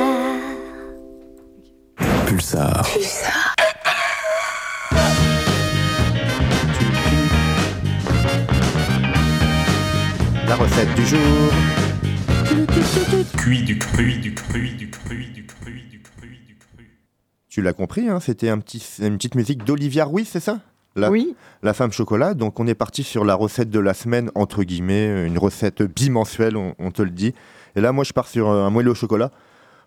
Pulsar. 2.27 2.87
La 10.47 10.57
recette 10.57 10.95
du 10.95 11.07
jour. 11.07 11.19
Cuit 13.37 13.63
du 13.63 13.79
cru, 13.79 14.13
du 14.19 14.35
cru, 14.35 14.69
du 14.69 14.91
cru, 14.91 15.25
du 15.25 15.47
cru, 15.47 15.83
du 15.91 16.01
cru, 16.03 16.29
du 16.47 16.57
cru. 16.57 17.01
Tu 17.49 17.63
l'as 17.63 17.73
compris, 17.73 18.09
hein, 18.09 18.21
c'était 18.21 18.51
un 18.51 18.59
petit, 18.59 18.83
une 19.01 19.17
petite 19.17 19.35
musique 19.35 19.65
d'Olivia 19.65 20.05
Ruiz, 20.05 20.29
c'est 20.31 20.41
ça? 20.41 20.61
La, 20.97 21.11
Oui. 21.11 21.35
la 21.63 21.75
femme 21.75 21.93
chocolat. 21.93 22.35
Donc 22.35 22.61
on 22.61 22.67
est 22.67 22.75
parti 22.75 23.03
sur 23.03 23.25
la 23.25 23.35
recette 23.35 23.71
de 23.71 23.81
la 23.81 23.95
semaine, 23.95 24.31
entre 24.35 24.63
guillemets, 24.65 25.27
une 25.27 25.39
recette 25.39 25.83
bimensuelle, 25.83 26.57
on, 26.57 26.75
on 26.79 26.91
te 26.91 27.03
le 27.03 27.11
dit. 27.11 27.35
Et 27.77 27.81
là, 27.81 27.93
moi, 27.93 28.05
je 28.05 28.13
pars 28.13 28.29
sur 28.29 28.49
euh, 28.51 28.65
un 28.65 28.71
moelleux 28.71 28.93
au 28.93 28.95
chocolat 28.95 29.31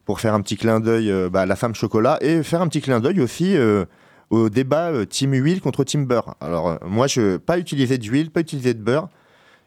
pour 0.06 0.20
faire 0.20 0.34
un 0.34 0.42
petit 0.42 0.58
clin 0.58 0.80
d'œil 0.80 1.10
euh, 1.12 1.30
bah, 1.30 1.42
à 1.42 1.46
la 1.46 1.56
femme 1.56 1.76
chocolat 1.76 2.18
et 2.22 2.44
faire 2.44 2.62
un 2.62 2.68
petit 2.68 2.82
clin 2.82 3.00
d'œil 3.00 3.22
aussi 3.22 3.56
euh, 3.58 3.86
au 4.30 4.50
débat 4.50 4.90
euh, 4.92 5.06
team 5.06 5.34
huile 5.34 5.62
contre 5.62 5.84
team 5.84 6.06
beurre. 6.06 6.36
Alors 6.42 6.68
euh, 6.70 6.76
moi, 6.86 7.08
je 7.08 7.22
vais 7.22 7.40
pas 7.40 7.58
utiliser 7.58 7.98
d'huile, 7.98 8.30
pas 8.32 8.42
utiliser 8.42 8.74
de 8.74 8.82
beurre. 8.82 9.08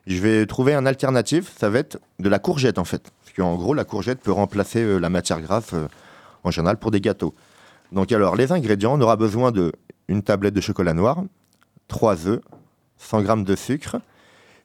Je 0.07 0.19
vais 0.21 0.47
trouver 0.47 0.75
un 0.75 0.87
alternative, 0.87 1.49
ça 1.59 1.69
va 1.71 1.79
être 1.79 1.99
de 2.19 2.29
la 2.29 2.39
courgette 2.39 2.79
en 2.79 2.85
fait. 2.85 3.11
Parce 3.23 3.37
qu'en 3.37 3.55
gros, 3.57 3.75
la 3.75 3.85
courgette 3.85 4.21
peut 4.21 4.33
remplacer 4.33 4.81
euh, 4.83 4.99
la 4.99 5.11
matière 5.11 5.41
grasse 5.41 5.73
euh, 5.75 5.87
en 6.43 6.51
général 6.51 6.79
pour 6.79 6.91
des 6.91 7.01
gâteaux. 7.01 7.35
Donc 7.93 8.13
alors, 8.13 8.37
les 8.37 8.53
ingrédients, 8.53 8.97
on 8.97 9.01
aura 9.01 9.17
besoin 9.17 9.51
de 9.51 9.73
une 10.09 10.23
tablette 10.23 10.55
de 10.55 10.61
chocolat 10.61 10.95
noir, 10.95 11.23
3 11.89 12.27
œufs, 12.27 12.41
100 12.99 13.25
g 13.25 13.45
de 13.45 13.57
sucre, 13.57 13.97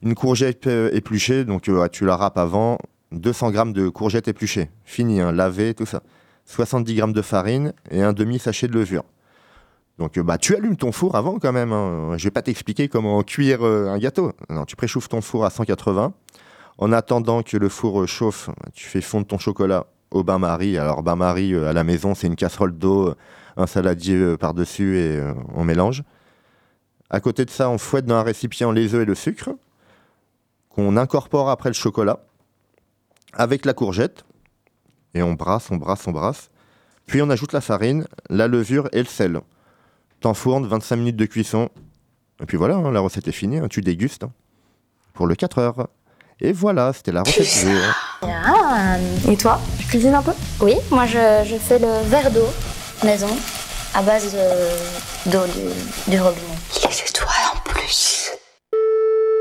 une 0.02 0.16
courgette 0.16 0.68
euh, 0.68 0.90
épluchée, 0.94 1.46
donc 1.46 1.70
euh, 1.70 1.88
tu 1.88 2.06
la 2.06 2.16
râpes 2.16 2.38
avant, 2.38 2.78
200 3.12 3.54
g 3.54 3.64
de 3.74 3.90
courgettes 3.90 4.28
épluchées, 4.28 4.70
fini, 4.84 5.22
hein, 5.22 5.32
lavées, 5.32 5.74
tout 5.74 5.86
ça. 5.86 6.04
70 6.46 6.96
g 6.96 7.04
de 7.08 7.22
farine 7.22 7.74
et 7.90 8.02
un 8.04 8.14
demi-sachet 8.14 8.68
de 8.68 8.74
levure. 8.74 9.04
Donc 9.98 10.18
euh, 10.18 10.24
bah, 10.24 10.38
tu 10.38 10.56
allumes 10.56 10.76
ton 10.76 10.92
four 10.92 11.16
avant 11.16 11.40
quand 11.40 11.54
même. 11.54 11.72
hein. 11.72 12.18
Je 12.18 12.24
vais 12.26 12.32
pas 12.32 12.42
t'expliquer 12.44 12.88
comment 12.88 13.24
cuire 13.24 13.64
un 13.64 13.98
gâteau. 13.98 14.34
Non, 14.50 14.66
tu 14.66 14.76
préchauffes 14.76 15.10
ton 15.10 15.22
four 15.22 15.46
à 15.46 15.50
180. 15.50 16.14
En 16.78 16.92
attendant 16.92 17.42
que 17.42 17.56
le 17.58 17.70
four 17.70 18.06
chauffe, 18.08 18.50
tu 18.74 18.86
fais 18.86 19.02
fondre 19.02 19.26
ton 19.26 19.38
chocolat 19.38 19.88
au 20.16 20.24
bain-marie. 20.24 20.78
Alors 20.78 21.04
bain-marie 21.04 21.54
euh, 21.54 21.70
à 21.70 21.74
la 21.74 21.84
maison, 21.84 22.16
c'est 22.16 22.28
une 22.28 22.36
casserole 22.36 22.76
d'eau, 22.76 23.10
euh, 23.10 23.16
un 23.58 23.68
saladier 23.68 24.16
euh, 24.16 24.38
par-dessus 24.38 24.98
et 24.98 25.22
on 25.54 25.64
mélange. 25.64 26.04
À 27.10 27.20
côté 27.20 27.46
de 27.46 27.52
ça, 27.52 27.70
on 27.70 27.78
fouette 27.78 28.06
dans 28.06 28.16
un 28.16 28.24
récipient 28.24 28.72
les 28.72 28.96
œufs 28.96 29.04
et 29.04 29.06
le 29.06 29.16
sucre 29.16 29.52
qu'on 30.70 30.98
incorpore 30.98 31.50
après 31.50 31.70
le 31.70 31.74
chocolat 31.74 32.20
avec 33.34 33.66
la 33.66 33.74
courgette 33.74 34.26
et 35.14 35.22
on 35.22 35.34
brasse, 35.34 35.70
on 35.70 35.78
brasse, 35.78 36.08
on 36.08 36.12
brasse. 36.12 36.50
Puis 37.06 37.22
on 37.22 37.30
ajoute 37.30 37.54
la 37.54 37.62
farine, 37.62 38.08
la 38.30 38.48
levure 38.48 38.90
et 38.92 39.00
le 39.00 39.06
sel. 39.06 39.40
T'enfournes 40.22 40.66
25 40.66 40.96
minutes 40.96 41.16
de 41.18 41.26
cuisson. 41.26 41.70
Et 42.42 42.46
puis 42.46 42.58
voilà, 42.58 42.76
hein, 42.76 42.92
la 42.92 43.00
recette 43.00 43.28
est 43.28 43.34
finie, 43.34 43.60
hein, 43.60 43.68
tu 43.70 43.82
dégustes 43.82 44.24
hein, 44.24 44.32
pour 45.14 45.28
le 45.28 45.36
4 45.36 45.60
heures. 45.60 45.88
Et 46.42 46.52
voilà, 46.52 46.92
c'était 46.92 47.12
la 47.12 47.24
recette 47.24 47.66
et 49.30 49.38
toi? 49.38 49.62
Tu 49.96 50.00
cuisines 50.02 50.16
un 50.16 50.22
peu? 50.24 50.34
Oui, 50.60 50.74
moi 50.92 51.06
je, 51.06 51.46
je 51.46 51.56
fais 51.56 51.80
le 51.80 51.88
verre 52.10 52.30
d'eau 52.30 52.48
maison 53.06 53.30
à 53.94 54.02
base 54.02 54.34
de- 54.34 55.32
d'eau 55.32 55.46
du, 55.46 56.12
du 56.12 56.20
robinet. 56.20 56.42
Les 56.84 57.10
étoiles 57.10 57.30
en 57.56 57.62
plus. 57.64 58.30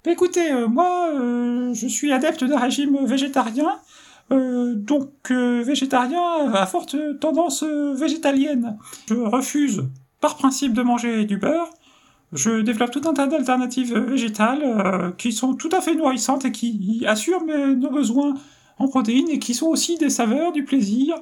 Écoutez, 0.07 0.53
euh, 0.53 0.69
moi, 0.69 1.09
euh, 1.13 1.75
je 1.75 1.89
suis 1.89 2.13
adepte 2.13 2.45
d'un 2.45 2.61
régime 2.61 3.05
végétarien, 3.05 3.81
euh, 4.31 4.75
donc 4.77 5.09
euh, 5.33 5.65
végétarien 5.67 6.23
à 6.55 6.67
forte 6.67 6.95
tendance 7.21 7.65
euh, 7.65 7.93
végétalienne. 7.97 8.79
Je 9.09 9.15
refuse, 9.15 9.83
par 10.21 10.37
principe, 10.37 10.73
de 10.73 10.83
manger 10.83 11.25
du 11.25 11.37
beurre. 11.37 11.69
Je 12.33 12.61
développe 12.61 12.93
tout 12.93 13.03
un 13.09 13.13
tas 13.13 13.27
d'alternatives 13.27 13.99
végétales 13.99 14.63
euh, 14.63 15.11
qui 15.19 15.33
sont 15.33 15.55
tout 15.55 15.71
à 15.73 15.81
fait 15.81 15.97
nourrissantes 15.97 16.45
et 16.45 16.53
qui 16.53 17.03
assurent 17.09 17.43
mes- 17.43 17.75
nos 17.75 17.91
besoins 17.91 18.35
en 18.79 18.89
protéines 18.89 19.29
et 19.31 19.39
qui 19.39 19.55
sont 19.55 19.67
aussi 19.67 19.97
des 19.99 20.11
saveurs, 20.11 20.53
du 20.53 20.65
plaisir. 20.65 21.15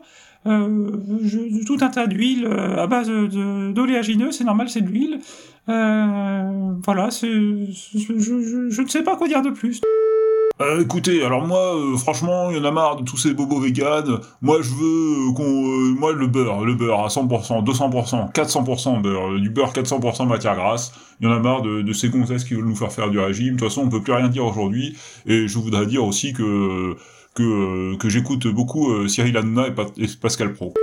Euh, 0.44 0.90
tout 1.66 1.78
un 1.80 1.88
tas 1.88 2.08
d'huiles 2.08 2.46
euh, 2.46 2.82
à 2.82 2.86
base 2.88 3.08
d'oléagineux, 3.08 4.32
c'est 4.32 4.44
normal, 4.44 4.68
c'est 4.68 4.80
de 4.80 4.88
l'huile. 4.88 5.20
Euh, 5.68 6.72
voilà, 6.84 7.10
je, 7.10 8.82
ne 8.82 8.88
sais 8.88 9.02
pas 9.02 9.16
quoi 9.16 9.28
dire 9.28 9.42
de 9.42 9.50
plus. 9.50 9.80
Écoutez, 10.80 11.24
alors 11.24 11.46
moi, 11.46 11.76
franchement, 11.98 12.50
il 12.50 12.56
y 12.56 12.60
en 12.60 12.64
a 12.64 12.70
marre 12.70 12.96
de 12.96 13.04
tous 13.04 13.16
ces 13.16 13.34
bobos 13.34 13.58
véganes. 13.58 14.18
Moi, 14.42 14.58
je 14.62 14.70
veux 14.70 15.32
qu'on, 15.34 15.50
moi, 15.98 16.12
le 16.12 16.26
beurre, 16.26 16.64
le 16.64 16.74
beurre 16.74 17.04
à 17.04 17.08
100%, 17.08 17.64
200%, 17.64 18.32
400% 18.32 19.02
beurre, 19.02 19.40
du 19.40 19.50
beurre 19.50 19.72
400% 19.72 20.26
matière 20.28 20.54
grasse. 20.54 20.92
Il 21.20 21.26
y 21.26 21.30
en 21.30 21.34
a 21.34 21.38
marre 21.40 21.62
de, 21.62 21.82
de 21.82 21.92
ces 21.92 22.10
gonzesses 22.10 22.44
qui 22.44 22.54
veulent 22.54 22.66
nous 22.66 22.76
faire 22.76 22.92
faire 22.92 23.10
du 23.10 23.18
régime. 23.18 23.54
De 23.54 23.58
toute 23.60 23.68
façon, 23.68 23.82
on 23.82 23.88
peut 23.88 24.02
plus 24.02 24.12
rien 24.12 24.28
dire 24.28 24.44
aujourd'hui. 24.44 24.96
Et 25.26 25.48
je 25.48 25.58
voudrais 25.58 25.86
dire 25.86 26.04
aussi 26.04 26.32
que 26.32 26.96
que, 27.34 27.42
euh, 27.42 27.96
que 27.96 28.08
j'écoute 28.08 28.46
beaucoup 28.46 28.90
euh, 28.90 29.08
Cyril 29.08 29.36
Hanouna 29.36 29.68
et, 29.68 30.06
Pascal 30.20 30.52
Pro. 30.52 30.74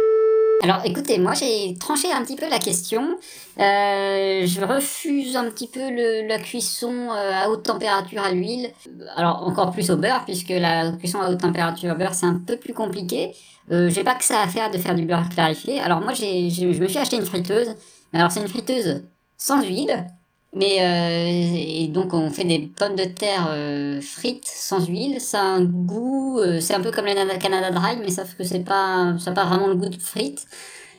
Alors 0.62 0.82
écoutez, 0.84 1.20
moi 1.20 1.34
j'ai 1.34 1.76
tranché 1.80 2.12
un 2.12 2.22
petit 2.22 2.36
peu 2.36 2.50
la 2.50 2.60
question. 2.60 3.18
Euh, 3.60 4.46
je 4.46 4.62
refuse 4.66 5.38
un 5.38 5.50
petit 5.50 5.68
peu 5.68 5.80
la 6.28 6.38
cuisson 6.38 7.10
à 7.12 7.48
haute 7.50 7.64
température 7.64 8.22
à 8.22 8.32
l'huile. 8.32 8.70
Alors 9.16 9.48
encore 9.48 9.72
plus 9.72 9.90
au 9.90 9.96
beurre, 9.96 10.26
puisque 10.26 10.50
la 10.50 10.92
cuisson 10.92 11.22
à 11.22 11.30
haute 11.32 11.40
température 11.40 11.94
au 11.94 11.98
beurre 11.98 12.14
c'est 12.14 12.26
un 12.26 12.42
peu 12.46 12.58
plus 12.58 12.74
compliqué. 12.74 13.32
J'ai 13.72 14.04
pas 14.04 14.16
que 14.16 14.24
ça 14.26 14.42
à 14.42 14.48
faire 14.48 14.70
de 14.70 14.78
faire 14.78 14.96
du 14.96 15.06
beurre 15.06 15.30
clarifié. 15.30 15.80
Alors 15.80 16.02
moi 16.02 16.14
j'ai- 16.14 16.50
je 16.50 16.66
me 16.66 16.88
suis 16.90 16.98
acheté 16.98 17.16
une 17.16 17.26
friteuse. 17.26 17.70
Alors 18.12 18.30
c'est 18.30 18.42
une 18.42 18.50
friteuse 18.50 19.04
sans 19.38 19.64
huile. 19.64 20.08
Mais 20.56 20.78
euh, 20.82 21.56
et 21.58 21.88
donc 21.90 22.14
on 22.14 22.32
fait 22.32 22.44
des 22.44 22.60
pommes 22.76 22.96
de 22.96 23.04
terre 23.04 23.48
euh, 23.52 24.02
frites 24.02 24.48
sans 24.48 24.84
huile, 24.88 25.22
ça 25.22 25.42
a 25.42 25.46
un 25.46 25.64
goût, 25.64 26.40
euh, 26.40 26.60
c'est 26.60 26.74
un 26.74 26.82
peu 26.82 26.90
comme 26.92 27.06
Nana- 27.06 27.38
Canada 27.38 27.70
Dry, 27.70 27.98
mais 28.00 28.10
sauf 28.10 28.34
que 28.36 28.44
c'est 28.44 28.64
pas, 28.66 29.16
ça 29.20 29.30
n'a 29.30 29.36
pas 29.36 29.46
vraiment 29.46 29.68
le 29.68 29.76
goût 29.76 29.90
de 29.90 30.02
frites. 30.02 30.48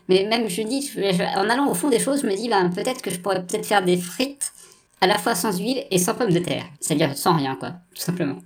Mais 0.09 0.25
même 0.29 0.49
je 0.49 0.63
dis, 0.63 0.91
en 1.37 1.49
allant 1.49 1.69
au 1.69 1.75
fond 1.75 1.89
des 1.89 1.99
choses, 1.99 2.23
je 2.23 2.27
me 2.27 2.35
dis, 2.37 2.49
ben, 2.49 2.71
peut-être 2.71 3.03
que 3.03 3.11
je 3.11 3.19
pourrais 3.19 3.45
peut-être 3.45 3.67
faire 3.67 3.85
des 3.85 3.97
frites 3.97 4.53
à 5.01 5.07
la 5.09 5.19
fois 5.19 5.35
sans 5.35 5.59
huile 5.59 5.85
et 5.91 5.99
sans 5.99 6.15
pommes 6.15 6.33
de 6.33 6.39
terre, 6.39 6.65
c'est-à-dire 6.81 7.17
sans 7.17 7.35
rien 7.37 7.57
quoi, 7.57 7.71
tout 7.95 8.03
simplement. 8.03 8.39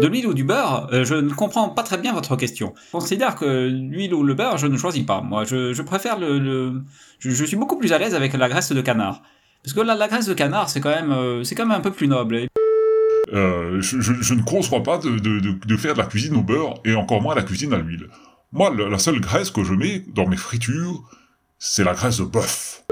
De 0.00 0.06
l'huile 0.06 0.28
ou 0.28 0.34
du 0.34 0.44
beurre, 0.44 0.88
euh, 0.92 1.04
je 1.04 1.14
ne 1.16 1.30
comprends 1.34 1.68
pas 1.70 1.82
très 1.82 1.98
bien 1.98 2.12
votre 2.12 2.36
question. 2.36 2.72
Je 2.86 2.92
considère 2.92 3.34
que 3.34 3.66
l'huile 3.68 4.14
ou 4.14 4.22
le 4.22 4.34
beurre, 4.34 4.58
je 4.58 4.66
ne 4.66 4.76
choisis 4.78 5.04
pas. 5.04 5.20
Moi, 5.20 5.44
je, 5.44 5.72
je 5.72 5.82
préfère 5.82 6.18
le... 6.18 6.38
le- 6.38 6.82
je 7.18 7.44
suis 7.44 7.56
beaucoup 7.56 7.76
plus 7.76 7.92
à 7.92 7.98
l'aise 7.98 8.14
avec 8.14 8.32
la 8.32 8.48
graisse 8.48 8.72
de 8.72 8.80
canard. 8.80 9.22
Parce 9.62 9.74
que 9.74 9.80
la, 9.80 9.94
la 9.94 10.08
graisse 10.08 10.26
de 10.26 10.34
canard, 10.34 10.70
c'est 10.70 10.80
quand 10.80 10.90
même, 10.90 11.12
euh, 11.12 11.44
c'est 11.44 11.54
quand 11.54 11.66
même 11.66 11.76
un 11.76 11.82
peu 11.82 11.90
plus 11.90 12.08
noble. 12.08 12.36
Et 12.36 12.48
Euh, 13.32 13.80
je, 13.80 14.00
je- 14.00 14.14
je 14.20 14.34
ne 14.34 14.42
conçois 14.42 14.82
pas 14.82 14.98
de, 14.98 15.10
de- 15.10 15.38
de- 15.40 15.54
de 15.64 15.76
faire 15.76 15.92
de 15.94 15.98
la 15.98 16.06
cuisine 16.06 16.34
au 16.36 16.42
beurre 16.42 16.74
et 16.84 16.94
encore 16.94 17.22
moins 17.22 17.34
la 17.36 17.42
cuisine 17.42 17.72
à 17.72 17.78
l'huile. 17.78 18.08
Moi, 18.52 18.74
la, 18.76 18.88
la 18.88 18.98
seule 18.98 19.20
graisse 19.20 19.50
que 19.50 19.62
je 19.62 19.72
mets 19.72 20.02
dans 20.08 20.26
mes 20.26 20.36
fritures, 20.36 21.02
c'est 21.58 21.84
la 21.84 21.94
graisse 21.94 22.18
de 22.18 22.24
bœuf. 22.24 22.82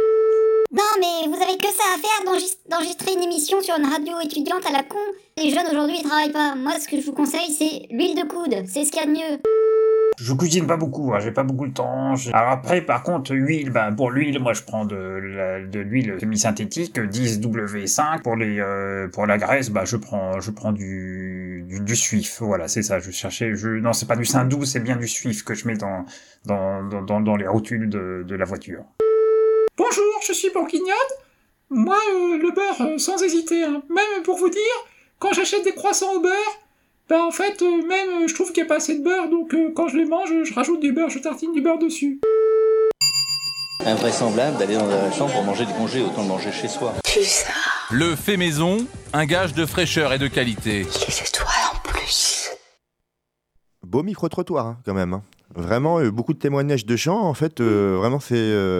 Non, 0.71 0.85
mais 1.01 1.27
vous 1.29 1.43
avez 1.43 1.57
que 1.57 1.67
ça 1.67 1.83
à 1.95 1.99
faire 1.99 2.25
d'enregist- 2.27 2.61
d'enregistrer 2.71 3.15
une 3.15 3.23
émission 3.25 3.61
sur 3.63 3.75
une 3.79 3.87
radio 3.87 4.21
étudiante 4.23 4.65
à 4.69 4.73
la 4.73 4.83
con. 4.85 4.99
Les 5.39 5.51
jeunes 5.51 5.67
aujourd'hui 5.73 5.97
ils 5.99 6.05
travaillent 6.07 6.31
pas. 6.31 6.55
Moi, 6.55 6.75
ce 6.79 6.87
que 6.87 7.01
je 7.01 7.07
vous 7.07 7.13
conseille, 7.15 7.51
c'est 7.59 7.89
l'huile 7.91 8.15
de 8.15 8.23
coude. 8.29 8.55
C'est 8.67 8.85
ce 8.85 8.93
qu'il 8.93 9.01
y 9.01 9.05
a 9.05 9.07
de 9.07 9.11
mieux. 9.13 9.41
Je 10.21 10.33
cuisine 10.35 10.67
pas 10.67 10.77
beaucoup, 10.77 11.15
hein, 11.15 11.21
j'ai 11.21 11.31
pas 11.31 11.45
beaucoup 11.45 11.69
de 11.69 11.73
temps. 11.73 12.15
Alors 12.33 12.51
après, 12.51 12.81
par 12.81 13.05
contre, 13.05 13.35
huile, 13.37 13.71
ben, 13.71 13.93
pour 13.93 14.11
l'huile, 14.11 14.41
moi 14.41 14.53
je 14.53 14.63
prends 14.63 14.85
de, 14.85 14.97
l'huile 15.73 16.17
semi-synthétique, 16.19 16.99
10W5. 16.99 18.23
Pour, 18.23 18.35
les, 18.35 18.59
euh, 18.59 19.07
pour 19.09 19.27
la 19.27 19.39
graisse, 19.39 19.71
bah, 19.71 19.85
je 19.85 19.97
prends, 19.97 20.41
je 20.41 20.51
prends 20.51 20.73
du, 20.73 21.65
du, 21.69 21.95
suif. 21.95 22.39
Voilà, 22.41 22.67
c'est 22.67 22.83
ça, 22.83 22.99
je 22.99 23.13
cherchais. 23.13 23.55
Je... 23.55 23.69
Non, 23.69 23.93
c'est 23.93 24.07
pas 24.07 24.17
du 24.17 24.25
sein 24.25 24.45
doux, 24.45 24.65
c'est 24.65 24.81
bien 24.81 24.97
du 24.97 25.07
suif 25.07 25.45
que 25.45 25.55
je 25.55 25.69
mets 25.69 25.77
dans, 25.77 26.05
dans, 26.47 26.83
dans, 26.83 27.21
dans, 27.21 27.37
les 27.37 27.47
rotules 27.47 27.89
de, 27.89 28.25
de 28.27 28.35
la 28.35 28.45
voiture. 28.45 28.85
Bonjour, 29.77 30.21
je 30.27 30.33
suis 30.33 30.51
bourguignonne. 30.51 30.97
Moi, 31.71 31.97
euh, 31.97 32.39
le 32.39 32.51
beurre, 32.53 32.81
euh, 32.81 32.99
sans 32.99 33.23
hésiter. 33.23 33.63
hein. 33.63 33.83
Même 33.89 34.23
pour 34.25 34.37
vous 34.37 34.51
dire, 34.51 34.61
quand 35.21 35.33
j'achète 35.33 35.63
des 35.63 35.75
croissants 35.75 36.13
au 36.15 36.21
beurre, 36.21 36.59
bah 37.09 37.25
en 37.25 37.31
fait, 37.31 37.62
euh, 37.62 37.83
même 37.87 38.23
euh, 38.25 38.29
je 38.29 38.35
trouve 38.35 38.53
qu'il 38.53 38.62
n'y 38.62 38.67
a 38.67 38.69
pas 38.69 38.77
assez 38.77 38.99
de 38.99 39.03
beurre, 39.03 39.29
donc 39.31 39.55
euh, 39.55 39.73
quand 39.75 39.88
je 39.88 39.97
les 39.97 40.05
mange, 40.05 40.29
je 40.45 40.55
rajoute 40.55 40.81
du 40.81 40.93
beurre, 40.93 41.09
je 41.09 41.19
tartine 41.19 41.53
du 41.53 41.61
beurre 41.62 41.79
dessus. 41.79 42.21
Invraisemblable 43.87 44.59
d'aller 44.59 44.77
dans 44.77 44.87
la 44.87 45.11
chambre 45.12 45.33
pour 45.33 45.45
manger 45.45 45.65
du 45.65 45.73
congé, 45.73 46.03
autant 46.03 46.23
le 46.23 46.29
manger 46.29 46.53
chez 46.53 46.69
soi. 46.69 46.95
Le 47.91 48.15
fait 48.15 48.37
maison, 48.37 48.79
un 49.15 49.25
gage 49.25 49.55
de 49.55 49.65
fraîcheur 49.65 50.12
et 50.12 50.19
de 50.19 50.27
qualité. 50.29 50.87
Beau 53.83 54.03
micro-trottoir, 54.03 54.67
hein, 54.67 54.79
quand 54.85 54.93
même. 54.93 55.15
hein. 55.15 55.23
Vraiment, 55.57 55.99
euh, 55.99 56.11
beaucoup 56.11 56.35
de 56.35 56.38
témoignages 56.38 56.85
de 56.85 56.95
gens, 56.95 57.21
en 57.21 57.33
fait, 57.35 57.61
euh, 57.61 57.97
vraiment, 57.99 58.21
c'est, 58.21 58.37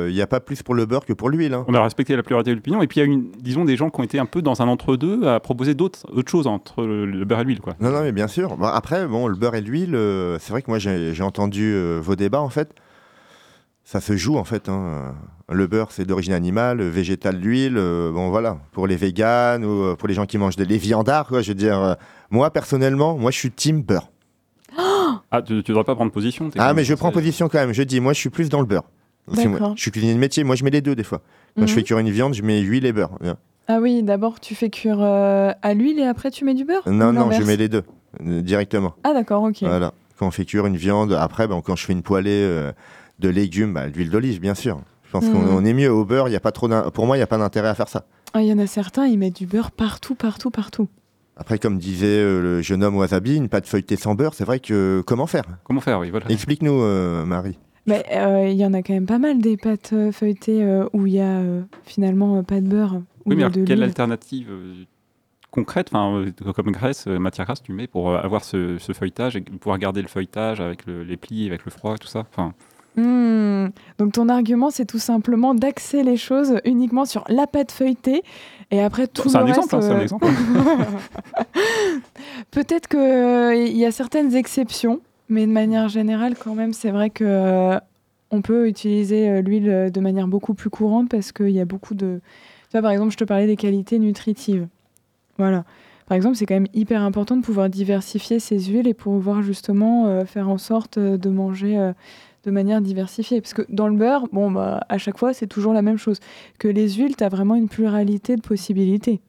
il 0.09 0.15
n'y 0.15 0.21
a 0.21 0.27
pas 0.27 0.39
plus 0.41 0.63
pour 0.63 0.75
le 0.75 0.85
beurre 0.87 1.07
que 1.07 1.13
pour 1.15 1.31
l'huile. 1.31 1.55
hein. 1.55 1.65
On 1.67 1.75
a 1.75 1.83
respecté 1.83 2.15
la 2.15 2.23
pluralité 2.23 2.51
de 2.51 2.57
l'opinion. 2.57 2.83
Et 2.83 2.87
puis, 2.87 3.01
il 3.01 3.05
y 3.05 3.07
a 3.09 3.11
une, 3.11 3.31
disons, 3.41 3.65
des 3.65 3.77
gens 3.77 3.89
qui 3.91 3.99
ont 4.01 4.05
été 4.05 4.19
un 4.19 4.27
peu 4.27 4.43
dans 4.43 4.61
un 4.61 4.69
entre-deux 4.69 5.27
à 5.27 5.41
proposer 5.41 5.75
d'autres 5.75 6.01
autre 6.15 6.31
choses 6.31 6.47
entre 6.47 6.85
le, 6.85 7.07
le 7.07 7.25
beurre 7.25 7.41
et 7.41 7.45
l'huile. 7.45 7.61
quoi. 7.61 7.75
Non, 7.81 7.91
non, 7.91 8.03
mais 8.03 8.13
bien 8.13 8.29
sûr. 8.29 8.57
Après, 8.63 9.07
bon, 9.07 9.27
le 9.29 9.35
beurre 9.37 9.55
et 9.55 9.61
l'huile, 9.63 9.95
euh, 9.95 10.37
c'est 10.41 10.53
vrai 10.53 10.61
que 10.63 10.71
moi, 10.71 10.79
j'ai 10.79 11.15
j'ai 11.15 11.23
entendu 11.23 11.73
euh, 11.75 12.01
vos 12.03 12.17
débats, 12.17 12.43
en 12.43 12.51
fait. 12.51 12.75
Ça 13.85 14.01
se 14.03 14.17
joue, 14.19 14.37
en 14.37 14.45
fait. 14.45 14.69
hein. 14.69 15.15
Le 15.51 15.67
beurre, 15.67 15.91
c'est 15.93 16.05
d'origine 16.05 16.35
animale, 16.35 16.83
végétale, 16.83 17.37
l'huile. 17.41 17.79
euh, 17.79 18.13
bon, 18.13 18.29
voilà. 18.29 18.59
Pour 18.73 18.87
les 18.87 18.97
véganes 18.97 19.65
ou 19.65 19.83
euh, 19.85 19.97
pour 19.97 20.07
les 20.07 20.13
gens 20.15 20.27
qui 20.27 20.37
mangent 20.37 20.57
des 20.57 20.67
les 20.67 20.77
viandards, 20.77 21.27
quoi. 21.29 21.41
Je 21.41 21.49
veux 21.49 21.55
dire, 21.55 21.79
euh, 21.83 21.95
moi, 22.31 22.51
personnellement, 22.51 23.17
moi, 23.17 23.31
je 23.31 23.39
suis 23.39 23.51
team 23.51 23.81
beurre. 23.83 24.11
Ah, 25.31 25.43
tu 25.43 25.53
ne 25.55 25.61
devrais 25.61 25.85
pas 25.85 25.95
prendre 25.95 26.11
position. 26.13 26.51
Ah, 26.59 26.73
mais 26.75 26.85
je 26.85 26.95
prends 26.95 27.13
position 27.13 27.49
quand 27.49 27.59
même. 27.59 27.73
Je 27.73 27.83
dis, 27.83 28.01
moi, 28.01 28.13
je 28.13 28.19
suis 28.19 28.31
plus 28.31 28.49
dans 28.49 28.61
le 28.61 28.67
beurre. 28.67 28.85
Moi, 29.31 29.45
D'accord. 29.45 29.75
je 29.77 29.83
suis 29.83 29.91
cuisinier 29.91 30.15
de 30.15 30.19
métier. 30.19 30.43
Moi, 30.43 30.57
je 30.57 30.65
mets 30.65 30.71
les 30.71 30.81
deux, 30.81 30.95
des 30.97 31.05
fois. 31.05 31.21
Quand 31.57 31.67
je 31.67 31.73
Mhm. 31.73 31.79
fais 31.79 31.83
cuire 31.83 31.99
une 31.99 32.11
viande, 32.11 32.35
je 32.35 32.43
mets 32.43 32.61
huile 32.61 32.87
et 32.87 32.93
beurre. 32.93 33.11
Ah 33.71 33.81
oui, 33.81 34.03
d'abord 34.03 34.41
tu 34.41 34.55
fais 34.55 34.71
cuire 34.71 34.99
euh, 35.03 35.53
à 35.61 35.75
l'huile 35.75 35.99
et 35.99 36.05
après 36.07 36.31
tu 36.31 36.47
mets 36.47 36.55
du 36.55 36.65
beurre 36.65 36.83
Non, 36.89 37.13
non, 37.13 37.31
je 37.31 37.43
mets 37.43 37.57
les 37.57 37.69
deux, 37.69 37.83
euh, 38.27 38.41
directement. 38.41 38.95
Ah 39.05 39.13
d'accord, 39.13 39.43
ok. 39.43 39.59
Voilà. 39.61 39.93
Quand 40.19 40.27
on 40.27 40.31
fait 40.31 40.47
cuire 40.47 40.65
une 40.65 40.79
viande, 40.79 41.13
après, 41.13 41.47
ben, 41.47 41.61
quand 41.61 41.77
je 41.77 41.85
fais 41.85 41.93
une 41.93 42.01
poêlée 42.03 42.31
euh, 42.31 42.73
de 43.19 43.29
légumes, 43.29 43.75
bah, 43.75 43.87
l'huile 43.87 44.09
d'olive, 44.09 44.41
bien 44.41 44.55
sûr. 44.55 44.81
Je 45.05 45.11
pense 45.11 45.27
Mhm. 45.27 45.33
qu'on 45.33 45.41
on 45.59 45.65
est 45.67 45.75
mieux 45.75 45.93
au 45.93 46.07
beurre. 46.07 46.29
Il 46.29 46.33
y 46.33 46.37
a 46.37 46.41
pas 46.41 46.53
trop 46.53 46.69
Pour 46.91 47.07
moi, 47.07 47.17
il 47.17 47.21
n'y 47.21 47.23
a 47.25 47.27
pas 47.27 47.37
d'intérêt 47.37 47.69
à 47.69 47.75
faire 47.75 47.89
ça. 47.89 48.07
Ah, 48.33 48.41
il 48.41 48.49
y 48.49 48.53
en 48.55 48.59
a 48.59 48.67
certains, 48.67 49.07
ils 49.07 49.19
mettent 49.19 49.37
du 49.37 49.47
beurre 49.47 49.71
partout, 49.71 50.15
partout, 50.15 50.51
partout. 50.51 50.89
Après, 51.39 51.59
comme 51.59 51.79
disait 51.79 52.07
euh, 52.19 52.43
le 52.43 52.63
jeune 52.63 52.83
homme 52.83 52.97
Wasabi, 52.97 53.37
une 53.37 53.49
pâte 53.49 53.67
feuilletée 53.67 53.97
sans 53.97 54.15
beurre, 54.15 54.35
c'est 54.35 54.45
vrai 54.45 54.59
que 54.61 55.03
comment 55.07 55.27
faire? 55.27 55.45
Comment 55.65 55.81
faire, 55.81 56.01
oui, 56.01 56.11
voilà. 56.11 56.27
Explique-nous, 56.31 56.83
euh, 56.83 57.25
Marie. 57.25 57.59
Mais 57.87 58.05
euh, 58.13 58.49
il 58.49 58.57
y 58.57 58.67
en 58.67 58.75
a 58.75 58.83
quand 58.83 58.93
même 58.93 59.07
pas 59.07 59.19
mal 59.19 59.41
des 59.41 59.57
pâtes 59.57 59.95
feuilletées 60.13 60.63
euh, 60.65 60.87
où 60.93 61.07
il 61.07 61.15
y 61.15 61.21
a 61.21 61.39
euh, 61.39 61.63
finalement 61.85 62.43
pas 62.43 62.61
de 62.61 62.67
beurre. 62.69 63.01
Oui, 63.25 63.37
mais 63.37 63.45
alors, 63.45 63.65
quelle 63.65 63.83
alternative 63.83 64.49
concrète, 65.51 65.89
enfin, 65.93 66.25
euh, 66.45 66.53
comme 66.53 66.71
graisse, 66.73 67.07
euh, 67.07 67.19
matière 67.19 67.47
grasse, 67.47 67.63
tu 67.63 67.73
mets 67.73 67.87
pour 67.87 68.11
euh, 68.11 68.19
avoir 68.19 68.45
ce, 68.45 68.77
ce 68.79 68.93
feuilletage 68.93 69.37
et 69.37 69.41
pouvoir 69.41 69.79
garder 69.79 70.03
le 70.03 70.09
feuilletage 70.09 70.61
avec 70.61 70.85
le- 70.87 71.03
les 71.05 71.17
plis, 71.17 71.47
avec 71.47 71.65
le 71.65 71.71
froid, 71.71 71.97
tout 71.97 72.09
ça? 72.09 72.27
Hmm. 72.97 73.69
Donc 73.99 74.13
ton 74.13 74.29
argument, 74.29 74.71
c'est 74.71 74.85
tout 74.85 74.99
simplement 74.99 75.55
d'axer 75.55 76.03
les 76.03 76.17
choses 76.17 76.59
uniquement 76.65 77.05
sur 77.05 77.25
la 77.29 77.47
pâte 77.47 77.71
feuilletée 77.71 78.23
et 78.71 78.83
après 78.83 79.07
tout 79.07 79.29
le 79.29 79.37
un 79.37 79.45
reste. 79.45 79.59
exemple, 79.59 79.77
hein, 79.77 79.81
c'est 79.81 79.91
un 79.91 79.99
euh, 79.99 80.03
exemple. 80.03 80.27
Peut-être 82.51 82.89
qu'il 82.89 83.77
y 83.77 83.85
a 83.85 83.93
certaines 83.93 84.35
exceptions, 84.35 85.01
mais 85.29 85.47
de 85.47 85.53
manière 85.53 85.89
générale, 85.89 86.35
quand 86.37 86.55
même, 86.55 86.73
c'est 86.73 86.91
vrai 86.91 87.11
que 87.11 87.25
euh, 87.25 87.79
on 88.31 88.43
peut 88.43 88.69
utiliser 88.69 89.29
euh, 89.29 89.43
l'huile 89.43 89.71
euh, 89.71 89.91
de 89.91 90.01
manière 90.01 90.29
beaucoup 90.29 90.55
plus 90.55 90.71
courante 90.71 91.09
parce 91.09 91.33
qu'il 91.33 91.51
y 91.51 91.61
a 91.61 91.65
beaucoup 91.65 91.95
de. 91.95 92.21
Tu 92.71 92.73
vois, 92.73 92.83
par 92.83 92.91
exemple, 92.91 93.13
je 93.13 93.17
te 93.17 93.25
parlais 93.25 93.47
des 93.47 93.57
qualités 93.57 93.99
nutritives. 93.99 94.67
Voilà. 95.39 95.65
Par 96.09 96.17
exemple, 96.17 96.37
c'est 96.37 96.47
quand 96.47 96.55
même 96.55 96.69
hyper 96.73 97.03
important 97.03 97.37
de 97.37 97.43
pouvoir 97.43 97.69
diversifier 97.69 98.39
ces 98.39 98.59
huiles 98.59 98.89
et 98.89 98.95
pouvoir 98.95 99.43
justement 99.43 100.07
euh, 100.07 100.25
faire 100.25 100.49
en 100.49 100.57
sorte 100.57 100.97
euh, 100.97 101.19
de 101.19 101.29
manger 101.29 101.79
euh, 101.79 101.93
de 102.45 102.51
manière 102.51 102.81
diversifiée. 102.81 103.41
Parce 103.41 103.55
que 103.55 103.63
dans 103.69 103.89
le 103.89 103.97
beurre, 103.97 104.27
bon, 104.33 104.51
bah, 104.51 104.85
à 104.89 104.99
chaque 104.99 105.19
fois, 105.19 105.33
c'est 105.35 105.47
toujours 105.47 105.73
la 105.73 105.83
même 105.83 105.99
chose. 105.99 106.19
Que 106.59 106.69
les 106.69 106.91
huiles, 106.95 107.17
tu 107.17 107.25
as 107.25 107.29
vraiment 107.29 107.55
une 107.55 107.69
pluralité 107.69 108.37
de 108.37 108.43
possibilités. 108.43 109.21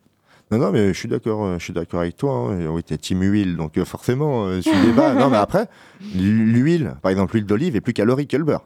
Non, 0.51 0.57
non, 0.57 0.71
mais 0.71 0.93
je 0.93 0.97
suis 0.99 1.07
d'accord, 1.07 1.45
euh, 1.45 1.59
je 1.59 1.63
suis 1.65 1.73
d'accord 1.73 1.99
avec 1.99 2.17
toi. 2.17 2.33
hein. 2.33 2.67
Oui, 2.71 2.81
t'es 2.81 2.97
team 2.97 3.21
huile, 3.21 3.55
donc 3.55 3.77
euh, 3.77 3.85
forcément, 3.85 4.45
euh, 4.45 4.55
je 4.55 4.61
suis 4.61 4.81
débat. 4.83 5.13
non, 5.13 5.29
mais 5.29 5.37
après, 5.37 5.67
l'huile, 6.15 6.95
par 7.03 7.11
exemple, 7.11 7.35
l'huile 7.35 7.45
d'olive 7.45 7.75
est 7.75 7.81
plus 7.81 7.93
calorique 7.93 8.31
que 8.31 8.37
le 8.37 8.45
beurre. 8.45 8.63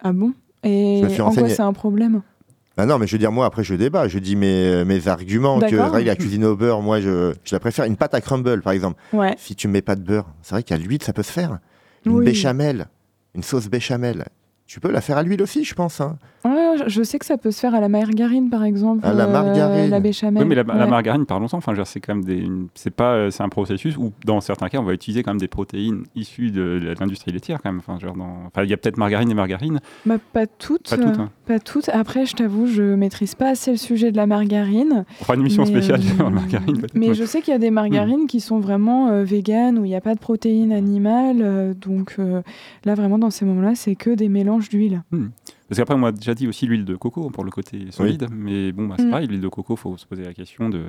Ah 0.00 0.12
bon? 0.12 0.32
Et 0.62 1.02
en 1.20 1.32
quoi 1.32 1.48
c'est 1.48 1.60
un 1.60 1.72
problème? 1.72 2.22
Ah 2.76 2.86
non, 2.86 2.98
mais 2.98 3.08
je 3.08 3.12
veux 3.12 3.18
dire, 3.18 3.32
moi, 3.32 3.46
après, 3.46 3.64
je 3.64 3.74
débat. 3.74 4.06
Je 4.06 4.20
dis 4.20 4.36
mes, 4.36 4.84
mes 4.84 5.08
arguments. 5.08 5.58
Que, 5.58 5.74
vrai 5.74 6.04
la 6.04 6.14
cuisine 6.14 6.44
au 6.44 6.54
beurre, 6.54 6.80
moi, 6.80 7.00
je, 7.00 7.34
je 7.44 7.54
la 7.54 7.58
préfère. 7.58 7.84
Une 7.86 7.96
pâte 7.96 8.14
à 8.14 8.20
crumble, 8.20 8.62
par 8.62 8.72
exemple. 8.72 9.00
Ouais. 9.12 9.34
Si 9.38 9.56
tu 9.56 9.66
mets 9.66 9.82
pas 9.82 9.96
de 9.96 10.02
beurre, 10.02 10.26
c'est 10.42 10.54
vrai 10.54 10.62
qu'à 10.62 10.76
l'huile, 10.76 11.02
ça 11.02 11.12
peut 11.12 11.24
se 11.24 11.32
faire. 11.32 11.58
Une 12.04 12.12
Oui. 12.12 12.24
béchamel, 12.24 12.88
une 13.34 13.42
sauce 13.42 13.68
béchamel. 13.68 14.26
Tu 14.68 14.80
peux 14.80 14.92
la 14.92 15.00
faire 15.00 15.16
à 15.16 15.22
l'huile 15.22 15.40
aussi, 15.40 15.64
je 15.64 15.74
pense. 15.74 15.98
hein. 16.02 16.18
Ouais, 16.44 16.76
je- 16.86 17.02
sais 17.02 17.18
que 17.18 17.24
ça 17.24 17.38
peut 17.38 17.50
se 17.50 17.58
faire 17.58 17.74
à 17.74 17.80
la 17.80 17.88
margarine, 17.88 18.50
par 18.50 18.64
exemple. 18.64 19.04
À 19.04 19.14
la 19.14 19.24
euh, 19.24 19.32
margarine. 19.32 19.88
la 19.90 19.98
béchamel. 19.98 20.42
Oui, 20.42 20.48
mais 20.48 20.54
la, 20.54 20.62
margarine, 20.62 21.24
parlons-en. 21.24 21.56
Enfin, 21.56 21.72
je 21.72 21.78
veux 21.78 21.82
dire, 21.82 21.86
c'est 21.90 22.00
quand 22.00 22.14
même 22.14 22.24
des, 22.24 22.46
c'est 22.74 22.90
pas, 22.94 23.14
euh, 23.14 23.30
c'est 23.30 23.42
un 23.42 23.48
processus 23.48 23.96
où, 23.96 24.12
dans 24.26 24.42
certains 24.42 24.68
cas, 24.68 24.78
on 24.78 24.84
va 24.84 24.92
utiliser 24.92 25.22
quand 25.22 25.30
même 25.30 25.40
des 25.40 25.48
protéines 25.48 26.04
issues 26.14 26.50
de, 26.50 26.94
l'industrie 27.00 27.32
laitière, 27.32 27.60
quand 27.62 27.70
même. 27.72 27.78
Enfin, 27.80 27.98
genre 27.98 28.14
dans- 28.14 28.44
enfin, 28.46 28.62
il 28.62 28.68
y 28.68 28.74
a 28.74 28.76
peut-être 28.76 28.98
margarine 28.98 29.30
et 29.30 29.34
margarine. 29.34 29.80
Bah, 30.04 30.18
pas 30.34 30.46
toutes. 30.46 30.90
Pas 30.90 30.96
toutes, 30.96 31.06
euh, 31.18 31.22
hein. 31.22 31.30
pas 31.46 31.58
toutes. 31.58 31.88
Après, 31.88 32.26
je 32.26 32.36
t'avoue, 32.36 32.66
je 32.66 32.82
maîtrise 32.94 33.34
pas 33.34 33.48
assez 33.48 33.70
le 33.70 33.78
sujet 33.78 34.12
de 34.12 34.18
la 34.18 34.26
margarine. 34.26 35.06
On 35.20 35.24
fera 35.24 35.34
une 35.34 35.40
émission 35.40 35.62
Mais, 35.64 35.70
spéciale 35.70 36.00
euh, 36.00 36.14
sur 36.14 36.24
la 36.24 36.30
margarine. 36.30 36.82
Mais 36.94 37.08
ouais. 37.08 37.14
je 37.14 37.24
sais 37.24 37.40
qu'il 37.40 37.52
y 37.52 37.56
a 37.56 37.58
des 37.58 37.70
margarines 37.70 38.26
qui 38.26 38.40
sont 38.40 38.58
vraiment 38.60 39.08
euh, 39.08 39.24
véganes, 39.24 39.78
où 39.78 39.86
il 39.86 39.88
n'y 39.88 39.96
a 39.96 40.02
pas 40.02 40.14
de 40.14 40.20
protéines 40.20 40.72
animales. 40.72 41.38
euh, 41.40 41.72
donc 41.72 42.16
euh, 42.18 42.42
là, 42.84 42.94
vraiment, 42.94 43.18
dans 43.18 43.30
ces 43.30 43.46
moments-là, 43.46 43.74
c'est 43.74 43.94
que 43.96 44.10
des 44.10 44.28
mélanges 44.28 44.57
d'huile. 44.68 45.02
Hmm. 45.10 45.28
Parce 45.68 45.78
qu'après, 45.78 45.94
on 45.94 45.98
m'a 45.98 46.12
déjà 46.12 46.34
dit 46.34 46.48
aussi 46.48 46.66
l'huile 46.66 46.84
de 46.84 46.96
coco 46.96 47.30
pour 47.30 47.44
le 47.44 47.50
côté 47.50 47.90
solide. 47.90 48.26
Mais 48.32 48.72
bon, 48.72 48.86
bah, 48.88 48.94
c'est 48.98 49.04
Mm. 49.06 49.10
pareil, 49.10 49.26
l'huile 49.28 49.40
de 49.40 49.48
coco, 49.48 49.74
il 49.74 49.78
faut 49.78 49.96
se 49.96 50.06
poser 50.06 50.24
la 50.24 50.32
question 50.32 50.68
de, 50.70 50.84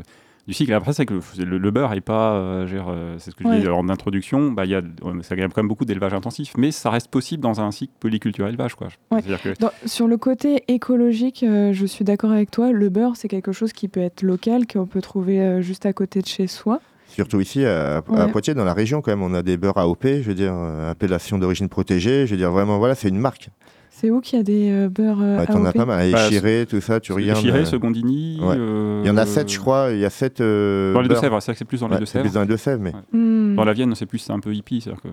du 0.48 0.54
cycle. 0.54 0.72
Après, 0.74 0.94
c'est 0.94 1.06
que 1.06 1.14
le, 1.16 1.44
le- 1.46 1.58
le 1.58 1.72
beurre 1.72 1.94
est 1.94 2.02
pas. 2.02 2.34
euh, 2.36 2.66
euh, 2.72 3.16
c'est 3.20 3.32
ce 3.32 3.36
que 3.36 3.44
je 3.44 3.50
Ouais. 3.50 3.58
disais 3.58 3.70
en 3.70 3.90
introduction. 3.90 4.52
Bah, 4.52 4.66
il 4.66 4.72
y 4.72 4.76
a, 4.76 4.82
ça 5.22 5.36
gagne 5.36 5.50
quand 5.50 5.62
même 5.62 5.68
beaucoup 5.68 5.86
d'élevage 5.86 6.14
intensif. 6.14 6.54
Mais 6.58 6.72
ça 6.72 6.90
reste 6.90 7.10
possible 7.10 7.44
dans 7.44 7.60
un 7.62 7.72
cycle 7.72 7.94
polyculture 8.00 8.48
élevage. 8.48 8.76
Quoi. 8.76 8.88
Ouais. 9.12 9.22
Que. 9.22 9.60
Dans- 9.60 9.72
sur 9.86 10.08
le 10.08 10.18
côté 10.18 10.64
écologique, 10.70 11.44
euh, 11.44 11.74
je 11.74 11.86
suis 11.86 12.06
d'accord 12.06 12.32
avec 12.32 12.50
toi. 12.50 12.72
Le 12.72 12.88
beurre, 12.90 13.16
c'est 13.18 13.28
quelque 13.28 13.52
chose 13.52 13.74
qui 13.74 13.88
peut 13.90 14.00
être 14.00 14.24
local, 14.24 14.66
qu'on 14.66 14.86
peut 14.88 15.02
trouver 15.02 15.42
euh, 15.42 15.62
juste 15.62 15.86
à 15.86 15.92
côté 15.94 16.22
de 16.22 16.28
chez 16.28 16.48
soi. 16.48 16.80
Surtout 17.10 17.42
ici, 17.42 17.66
à, 17.66 17.98
à 17.98 18.02
Ouais. 18.10 18.32
Poitiers, 18.32 18.54
dans 18.54 18.64
la 18.66 18.74
région, 18.74 19.02
quand 19.02 19.12
même, 19.12 19.24
on 19.24 19.34
a 19.34 19.42
des 19.44 19.58
beurres 19.58 19.78
AOP, 19.78 20.04
je 20.06 20.28
veux 20.28 20.36
dire, 20.36 20.54
euh, 20.56 20.92
appellation 20.92 21.38
d'origine 21.38 21.68
protégée. 21.70 22.26
Je 22.26 22.32
veux 22.32 22.38
dire, 22.38 22.52
vraiment, 22.52 22.78
voilà, 22.78 22.96
c'est 22.96 23.10
une 23.10 23.20
marque. 23.20 23.50
C'est 23.92 24.12
où 24.12 24.22
qu'il 24.22 24.38
y 24.38 24.40
a 24.40 24.44
des 24.44 24.70
euh, 24.72 24.88
beurres 24.88 25.20
euh, 25.22 25.40
Ouais, 25.40 25.46
T'en 25.48 25.66
as 25.66 25.74
pas 25.74 25.84
mal. 25.86 26.10
Bah, 26.12 26.28
Échiré, 26.28 26.66
tout 26.70 26.80
ça, 26.80 27.02
tu 27.02 27.12
regardes. 27.12 27.42
Chiré, 27.42 27.60
euh, 27.60 27.66
Secondini. 27.66 28.40
ouais. 28.42 28.56
euh, 28.58 29.02
Il 29.04 29.08
y 29.08 29.12
en 29.12 29.18
a 29.18 29.26
sept, 29.26 29.52
je 29.52 29.60
crois. 29.60 29.90
Il 29.92 30.00
y 30.00 30.06
a 30.06 30.10
sept. 30.10 30.40
euh, 30.40 30.94
Dans 30.94 31.02
les. 31.02 31.10
Deux-Sèvres, 31.10 31.42
c'est 31.42 31.48
vrai 31.48 31.54
que 31.56 31.60
c'est 31.60 31.66
plus 31.66 31.82
dans 31.82 31.88
les 31.88 31.94
Ouais, 31.96 31.98
c'est 31.98 32.20
Deux-Sèvres. 32.20 32.24
plus 32.26 32.34
dans 32.34 32.42
les 32.42 32.48
Deux-Sèvres, 32.48 32.82
mais. 32.82 32.94
Hmm. 33.12 33.56
Dans 33.56 33.66
la 33.66 33.74
Vienne, 33.74 33.94
c'est 33.96 34.06
plus 34.06 34.30
un 34.30 34.40
peu 34.40 34.54
hippie. 34.54 34.80
c'est-à-dire 34.80 35.02
Que... 35.02 35.10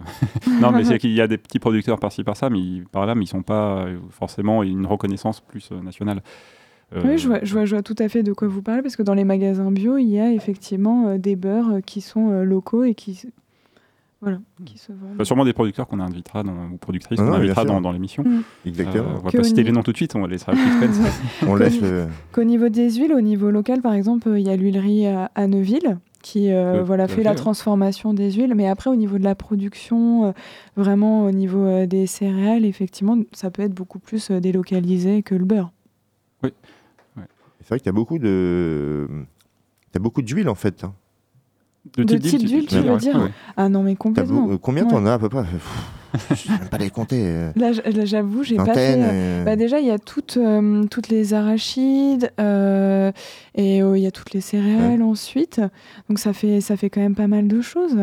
non, 0.62 0.70
mais 0.70 0.84
c'est 0.84 0.98
qu'il 0.98 1.12
y 1.12 1.20
a 1.20 1.26
des 1.26 1.38
petits 1.38 1.58
producteurs 1.58 1.98
par-ci 1.98 2.22
par-ça, 2.22 2.48
mais 2.48 2.60
ils- 2.60 2.84
par 2.92 3.06
là, 3.06 3.16
mais 3.16 3.24
ils 3.24 3.28
sont 3.28 3.42
pas 3.42 3.78
euh, 3.86 3.96
forcément 4.10 4.62
une 4.62 4.86
reconnaissance 4.86 5.40
plus 5.40 5.68
euh, 5.72 5.80
nationale. 5.82 6.20
Euh, 6.94 7.02
Oui, 7.04 7.18
je 7.18 7.26
vois, 7.26 7.40
je, 7.42 7.52
vois, 7.52 7.64
je 7.64 7.74
vois 7.74 7.82
tout 7.82 7.96
à 7.98 8.08
fait 8.08 8.22
de 8.22 8.32
quoi 8.32 8.46
vous 8.48 8.62
parlez, 8.62 8.82
parce 8.82 8.94
que 8.96 9.02
dans 9.02 9.14
les 9.14 9.24
magasins 9.24 9.72
bio, 9.72 9.96
il 9.98 10.08
y 10.08 10.20
a 10.20 10.30
effectivement 10.32 11.08
euh, 11.08 11.18
des 11.18 11.34
beurres 11.36 11.70
euh, 11.76 11.80
qui 11.80 12.00
sont 12.00 12.30
euh, 12.30 12.44
locaux 12.44 12.84
et 12.84 12.94
qui, 12.94 13.20
voilà, 14.22 14.38
qui 14.64 14.78
se 14.78 14.92
vendent. 14.92 15.16
Bah, 15.16 15.24
sûrement 15.24 15.44
des 15.44 15.52
producteurs 15.52 15.88
qu'on 15.88 15.98
invitera 16.00 16.42
dans, 16.44 16.52
ou 16.72 16.76
productrices 16.76 17.18
Non, 17.18 17.26
qu'on 17.26 17.32
invitera 17.34 17.64
dans, 17.64 17.80
dans 17.80 17.90
l'émission. 17.92 18.22
Mm. 18.22 18.42
Exactement. 18.66 19.04
Euh, 19.04 19.16
on 19.20 19.24
va 19.24 19.30
Que 19.32 19.36
pas 19.38 19.42
citer 19.42 19.62
ni- 19.62 19.66
les 19.68 19.72
noms 19.72 19.82
tout 19.82 19.90
de 19.92 19.96
suite, 19.96 20.14
on 20.14 20.20
va 20.20 20.28
laisser 20.28 20.46
le 20.50 20.56
suspense. 20.56 21.00
On 21.42 21.46
Qu'au 21.46 21.56
laisse 21.56 21.74
ni- 21.74 21.80
le. 21.80 22.06
Qu'au 22.32 22.44
niveau 22.44 22.68
des 22.68 22.90
huiles, 22.94 23.12
au 23.12 23.20
niveau 23.20 23.50
local, 23.50 23.82
par 23.82 23.92
exemple, 23.94 24.28
il 24.36 24.46
y 24.46 24.50
a 24.50 24.56
l'huilerie 24.56 25.06
à, 25.08 25.30
à 25.34 25.46
Neuville 25.48 25.98
qui 26.22 26.50
euh, 26.52 26.76
Euh, 26.78 26.82
voilà, 26.82 27.06
fait 27.08 27.16
fait, 27.16 27.22
la 27.24 27.30
ouais. 27.30 27.36
transformation 27.36 28.14
des 28.14 28.32
huiles. 28.32 28.54
Mais 28.54 28.68
après, 28.68 28.90
au 28.90 28.96
niveau 28.96 29.18
de 29.18 29.24
la 29.24 29.34
production, 29.34 30.26
euh, 30.26 30.32
vraiment 30.76 31.24
au 31.24 31.30
niveau 31.32 31.64
euh, 31.64 31.86
des 31.86 32.06
céréales, 32.06 32.64
effectivement, 32.64 33.16
ça 33.32 33.50
peut 33.50 33.62
être 33.62 33.74
beaucoup 33.74 33.98
plus 33.98 34.30
euh, 34.30 34.40
délocalisé 34.40 35.22
que 35.24 35.34
le 35.34 35.44
beurre. 35.44 35.70
Oui. 36.42 36.50
C'est 37.66 37.70
vrai 37.70 37.78
que 37.80 37.82
tu 37.82 37.88
as 37.88 37.92
beaucoup 37.92 38.20
de. 38.20 39.08
T'as 39.90 39.98
beaucoup 39.98 40.22
d'huile 40.22 40.48
en 40.48 40.54
fait. 40.54 40.84
hein. 40.84 40.94
De 41.96 42.04
type 42.16 42.44
d'huile, 42.44 42.66
tu 42.66 42.76
veux 42.78 42.96
dire 42.96 43.28
Ah 43.56 43.68
non, 43.68 43.82
mais 43.82 43.94
T'as 43.94 43.98
complètement. 43.98 44.46
beau- 44.46 44.52
euh, 44.52 44.58
Combien 44.58 44.84
Ouais. 44.84 44.90
t'en 44.90 45.04
as 45.04 45.14
à 45.14 45.18
peu 45.18 45.28
près? 45.28 45.42
Pff, 45.42 45.92
Je 46.30 46.34
sais 46.34 46.48
même 46.60 46.68
pas 46.68 46.78
les 46.78 46.90
compter. 46.90 47.22
euh. 47.26 47.52
Là, 47.56 47.72
j- 47.72 47.80
là, 47.84 48.04
j'avoue, 48.04 48.44
j'ai 48.44 48.54
pas 48.54 48.66
Vingtaine, 48.66 49.02
fait. 49.02 49.10
euh. 49.12 49.44
Bah, 49.44 49.56
déjà, 49.56 49.80
il 49.80 49.86
y 49.86 49.90
a 49.90 49.98
toutes, 49.98 50.36
euh, 50.36 50.84
toutes 50.86 51.08
les 51.08 51.34
arachides 51.34 52.30
euh, 52.38 53.10
et 53.56 53.82
euh, 53.82 53.98
il 53.98 54.02
y 54.02 54.06
a 54.06 54.12
toutes 54.12 54.32
les 54.32 54.40
céréales 54.40 55.02
ensuite. 55.02 55.60
Donc 56.08 56.20
ça 56.20 56.32
fait, 56.32 56.60
ça 56.60 56.76
fait 56.76 56.88
quand 56.88 57.00
même 57.00 57.16
pas 57.16 57.26
mal 57.26 57.48
de 57.48 57.60
choses. 57.60 57.96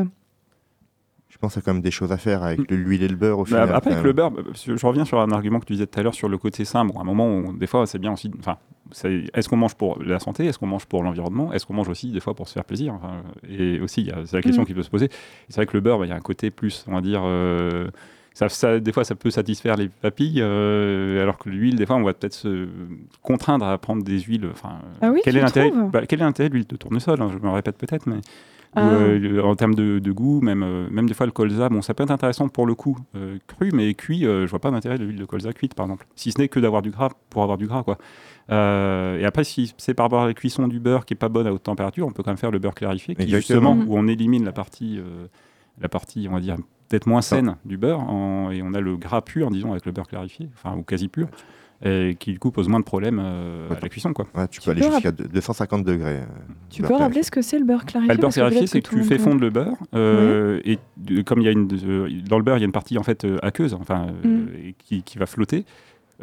Je 1.33 1.39
pense 1.39 1.53
qu'il 1.53 1.61
y 1.61 1.63
a 1.63 1.65
quand 1.65 1.73
même 1.73 1.81
des 1.81 1.89
choses 1.91 2.11
à 2.11 2.17
faire 2.17 2.43
avec 2.43 2.69
le- 2.69 2.77
l'huile 2.77 3.01
et 3.01 3.07
le 3.07 3.15
beurre 3.15 3.39
au 3.39 3.41
Bah, 3.43 3.47
final. 3.47 3.71
après, 3.73 3.91
avec 3.93 4.03
le 4.03 4.13
beurre, 4.13 4.29
bah, 4.29 4.43
que 4.43 4.77
je 4.77 4.85
reviens 4.85 5.03
sur 5.03 5.19
un 5.19 5.31
argument 5.31 5.59
que 5.59 5.65
tu 5.65 5.73
disais 5.73 5.87
tout 5.87 5.99
à 5.99 6.03
l'heure 6.03 6.13
sur 6.13 6.29
le 6.29 6.37
côté 6.37 6.63
sain. 6.63 6.85
Bon, 6.85 6.97
à 6.99 7.01
un 7.01 7.05
moment, 7.05 7.25
on- 7.25 7.53
des 7.53 7.65
fois, 7.65 7.87
c'est 7.87 7.97
bien 7.97 8.13
aussi. 8.13 8.29
Enfin, 8.39 8.57
est-ce 9.03 9.49
qu'on 9.49 9.57
mange 9.57 9.73
pour 9.73 10.01
la 10.03 10.19
santé? 10.19 10.45
Est-ce 10.45 10.59
qu'on 10.59 10.67
mange 10.67 10.85
pour 10.85 11.01
l'environnement? 11.01 11.51
Est-ce 11.51 11.65
qu'on 11.65 11.73
mange 11.73 11.89
aussi 11.89 12.11
des 12.11 12.19
fois 12.19 12.35
pour 12.35 12.47
se 12.47 12.53
faire 12.53 12.63
plaisir? 12.65 12.93
Enfin, 12.93 13.23
Et 13.49 13.79
aussi, 13.79 14.11
c'est 14.25 14.35
la 14.35 14.41
question 14.43 14.61
Mm. 14.61 14.65
qui 14.67 14.73
peut 14.75 14.83
se 14.83 14.91
poser. 14.91 15.09
C'est 15.49 15.55
vrai 15.55 15.65
que 15.65 15.73
le 15.75 15.81
beurre, 15.81 15.97
bah, 15.97 16.05
il 16.05 16.09
y 16.09 16.11
a 16.11 16.15
un 16.15 16.19
côté 16.19 16.51
plus, 16.51 16.85
on 16.87 16.93
va 16.93 17.01
dire, 17.01 17.21
euh, 17.25 17.89
ça, 18.33 18.49
ça- 18.49 18.79
des 18.79 18.91
fois, 18.91 19.03
ça 19.03 19.15
peut 19.15 19.29
satisfaire 19.29 19.75
les 19.77 19.89
papilles, 19.89 20.41
euh, 20.41 21.21
alors 21.21 21.37
que 21.37 21.49
l'huile, 21.49 21.75
des 21.75 21.85
fois, 21.85 21.95
on 21.97 22.03
va 22.03 22.13
peut-être 22.13 22.33
se 22.33 22.67
contraindre 23.21 23.65
à 23.65 23.77
prendre 23.77 24.03
des 24.03 24.19
huiles. 24.21 24.47
Enfin, 24.51 24.79
Ah 25.01 25.11
oui, 25.11 25.21
quel 25.23 25.33
tu 25.33 25.39
est 25.39 25.41
l'intérêt 25.43 25.69
trouves 25.71 25.91
bah, 25.91 26.05
Quel 26.07 26.21
est 26.21 26.23
l'intérêt 26.25 26.49
de 26.49 26.55
l'huile 26.55 26.67
de 26.67 26.75
tournesol 26.75 27.21
hein, 27.21 27.29
Je 27.31 27.37
me 27.45 27.51
répète 27.51 27.77
peut-être, 27.77 28.07
mais 28.07 28.17
Ah. 28.75 28.87
euh, 28.89 29.39
en 29.43 29.55
termes 29.55 29.75
de, 29.75 29.99
de 29.99 30.11
goût, 30.11 30.41
même, 30.41 30.63
euh, 30.63 30.87
même 30.89 31.07
des 31.07 31.13
fois 31.13 31.27
le 31.27 31.31
colza, 31.31 31.69
bon, 31.69 31.83
ça 31.83 31.93
peut 31.93 32.01
être 32.03 32.09
intéressant 32.11 32.47
pour 32.49 32.65
le 32.65 32.73
coup 32.73 32.97
euh, 33.15 33.37
cru, 33.45 33.69
mais 33.71 33.93
cuit, 33.93 34.25
euh, 34.25 34.45
je 34.47 34.49
vois 34.49 34.57
pas 34.59 34.71
d'intérêt 34.71 34.97
de 34.97 35.03
l'huile 35.05 35.19
de 35.19 35.25
colza 35.25 35.53
cuite, 35.53 35.75
par 35.75 35.85
exemple. 35.85 36.07
Si 36.15 36.31
ce 36.31 36.39
n'est 36.41 36.47
que 36.47 36.59
d'avoir 36.59 36.81
du 36.81 36.89
gras 36.89 37.09
pour 37.29 37.43
avoir 37.43 37.59
du 37.59 37.67
gras, 37.67 37.83
quoi. 37.83 37.99
Euh, 38.51 39.19
et 39.19 39.25
après, 39.25 39.43
si 39.43 39.73
c'est 39.77 39.93
par 39.93 40.05
rapport 40.07 40.23
à 40.23 40.25
la 40.27 40.33
cuisson 40.33 40.67
du 40.67 40.79
beurre 40.79 41.05
qui 41.05 41.13
est 41.13 41.17
pas 41.17 41.29
bonne 41.29 41.45
à 41.47 41.53
haute 41.53 41.63
température, 41.63 42.07
on 42.07 42.11
peut 42.11 42.23
quand 42.23 42.31
même 42.31 42.37
faire 42.37 42.51
le 42.51 42.59
beurre 42.59 42.73
clarifié, 42.75 43.15
qui 43.15 43.29
justement 43.29 43.73
où 43.87 43.95
on 43.97 44.07
élimine 44.07 44.43
la 44.43 44.51
partie, 44.51 44.97
euh, 44.97 45.27
la 45.79 45.87
partie, 45.87 46.27
on 46.29 46.33
va 46.33 46.39
dire 46.39 46.57
peut-être 46.93 47.07
moins 47.07 47.23
saine 47.23 47.55
du 47.65 47.77
beurre, 47.77 48.01
en- 48.01 48.51
et 48.51 48.61
on 48.61 48.75
a 48.75 48.79
le 48.79 48.97
gras 48.97 49.21
pur, 49.21 49.49
disons, 49.49 49.71
avec 49.71 49.83
le 49.87 49.91
beurre 49.91 50.07
clarifié, 50.07 50.47
enfin 50.53 50.77
ou 50.77 50.83
quasi 50.83 51.07
pur, 51.07 51.27
et 51.83 52.15
qui 52.19 52.31
du 52.33 52.37
coup 52.39 52.51
pose 52.51 52.69
moins 52.69 52.79
de 52.79 52.85
problèmes 52.85 53.19
euh, 53.19 53.67
à 53.71 53.79
la 53.81 53.89
cuisson, 53.89 54.13
quoi. 54.13 54.27
Ouais, 54.35 54.47
tu 54.47 54.61
peux 54.61 54.69
aller 54.71 54.83
jusqu'à 54.83 55.11
deux- 55.11 55.27
250 55.27 55.83
degrés. 55.83 56.17
euh, 56.17 56.25
Tu 56.69 56.81
peux 56.83 56.87
clarifié. 56.89 57.03
rappeler 57.03 57.23
ce 57.23 57.31
que 57.31 57.41
c'est 57.41 57.57
le 57.57 57.65
beurre 57.65 57.85
clarifié? 57.85 58.09
Bah, 58.09 58.13
le 58.13 58.21
beurre 58.21 58.31
clarifié, 58.31 58.67
c'est 58.67 58.81
que 58.81 58.89
tu 58.89 59.03
fais 59.03 59.17
fondre 59.17 59.41
le 59.41 59.49
beurre, 59.49 59.75
euh, 59.95 60.61
et 60.65 60.77
de- 60.97 61.23
comme 61.23 61.39
il 61.41 61.45
y 61.45 61.47
a 61.47 61.51
une, 61.51 61.67
dans 61.67 62.37
le 62.37 62.43
beurre, 62.43 62.57
il 62.57 62.61
y 62.61 62.63
a 62.63 62.67
une 62.67 62.71
partie 62.71 62.99
en 62.99 63.03
fait 63.03 63.25
euh, 63.25 63.39
aqueuse, 63.41 63.73
enfin, 63.73 64.07
euh, 64.23 64.27
Mm. 64.27 64.73
qui, 64.77 65.01
qui 65.01 65.17
va 65.17 65.25
flotter. 65.25 65.65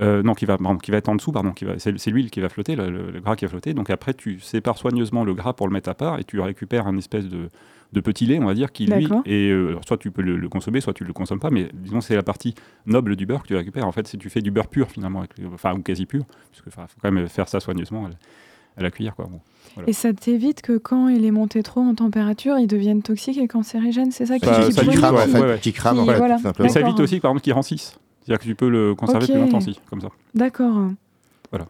Euh, 0.01 0.23
non, 0.23 0.35
qui 0.35 0.47
va, 0.47 0.57
pardon, 0.57 0.79
qui 0.79 0.93
va 0.93 0.99
être 0.99 1.09
en 1.09 1.17
dessous, 1.17 1.33
pardon, 1.33 1.51
qui 1.51 1.65
va, 1.65 1.79
c'est, 1.79 1.99
c'est 1.99 2.13
l'huile 2.13 2.31
qui 2.31 2.41
va 2.41 2.49
flotter, 2.49 2.77
le, 2.77 2.91
le- 2.91 3.11
le 3.11 3.21
gras 3.21 3.35
qui 3.35 3.45
va 3.45 3.51
flotter. 3.51 3.75
Donc 3.75 3.91
après, 3.91 4.15
tu 4.15 4.39
sépares 4.39 4.79
soigneusement 4.79 5.25
le 5.25 5.35
gras 5.35 5.53
pour 5.53 5.67
le 5.67 5.73
mettre 5.73 5.91
à 5.91 5.95
part 5.95 6.21
et 6.21 6.25
tu 6.25 6.39
récupères 6.41 6.87
un 6.87 6.97
espèce 6.97 7.27
de, 7.29 7.49
de 7.93 8.01
petit 8.01 8.25
lait, 8.27 8.39
on 8.39 8.45
va 8.47 8.55
dire, 8.55 8.71
qui 8.73 8.87
lui, 8.99 9.07
et 9.27 9.51
euh, 9.51 9.77
soit 9.87 9.97
tu 9.99 10.11
peux 10.11 10.23
le, 10.23 10.37
le 10.37 10.49
consommer, 10.49 10.81
soit 10.81 10.93
tu 10.95 11.05
le 11.05 11.13
consommes 11.13 11.41
pas, 11.41 11.51
mais 11.51 11.69
disons 11.75 12.01
c'est 12.01 12.15
la 12.15 12.23
partie 12.23 12.55
noble 12.87 13.17
du 13.17 13.27
beurre 13.27 13.43
que 13.43 13.49
tu 13.49 13.57
récupères. 13.57 13.87
En 13.87 13.93
fait, 13.93 14.07
si 14.07 14.17
tu 14.19 14.31
fais 14.31 14.43
du 14.43 14.51
beurre 14.53 14.69
pur 14.69 14.89
finalement, 14.91 15.21
avec 15.21 15.33
enfin 15.53 15.75
ou 15.75 15.83
quasi 15.83 16.07
pur, 16.07 16.25
parce 16.27 16.63
qu'il 16.63 16.71
faut 16.73 16.81
quand 17.03 17.11
même 17.11 17.29
faire 17.29 17.49
ça 17.49 17.59
soigneusement 17.61 18.07
à 18.07 18.09
la, 18.11 18.15
à 18.77 18.83
la 18.85 18.91
cuillère, 18.93 19.17
quoi. 19.17 19.27
Bon, 19.27 19.41
voilà. 19.75 19.89
Et 19.89 19.93
ça 19.93 20.13
t'évite 20.13 20.63
que 20.63 20.79
quand 20.79 21.09
il 21.09 21.25
est 21.25 21.31
monté 21.33 21.63
trop 21.65 21.81
en 21.81 21.95
température, 21.95 22.59
il 22.59 22.67
devienne 22.69 23.03
toxique 23.03 23.39
et 23.39 23.49
cancérigène, 23.49 24.13
c'est 24.13 24.27
ça 24.27 24.39
qui, 24.39 24.47
qui 24.47 24.73
ça 24.73 24.83
brûle 24.85 24.97
limite, 24.97 25.11
ouais, 25.13 25.27
qui- 25.27 25.33
ouais, 25.35 25.41
ouais. 25.41 25.59
qui 25.61 25.73
crame, 25.73 25.99
en 25.99 26.07
fait, 26.07 26.17
voilà. 26.17 26.39
Et 26.65 26.69
ça 26.69 26.81
évite 26.81 27.01
aussi, 27.01 27.19
par 27.21 27.31
exemple, 27.33 27.43
qu'il 27.43 27.53
rancisse. 27.53 27.99
C'est-à-dire 28.23 28.39
que 28.39 28.45
tu 28.45 28.55
peux 28.55 28.69
le 28.69 28.95
conserver 28.95 29.27
plus 29.27 29.41
longtemps 29.41 29.59
aussi, 29.59 29.81
comme 29.91 30.01
ça. 30.01 30.09
D'accord. 30.35 30.91
Voilà. 31.51 31.67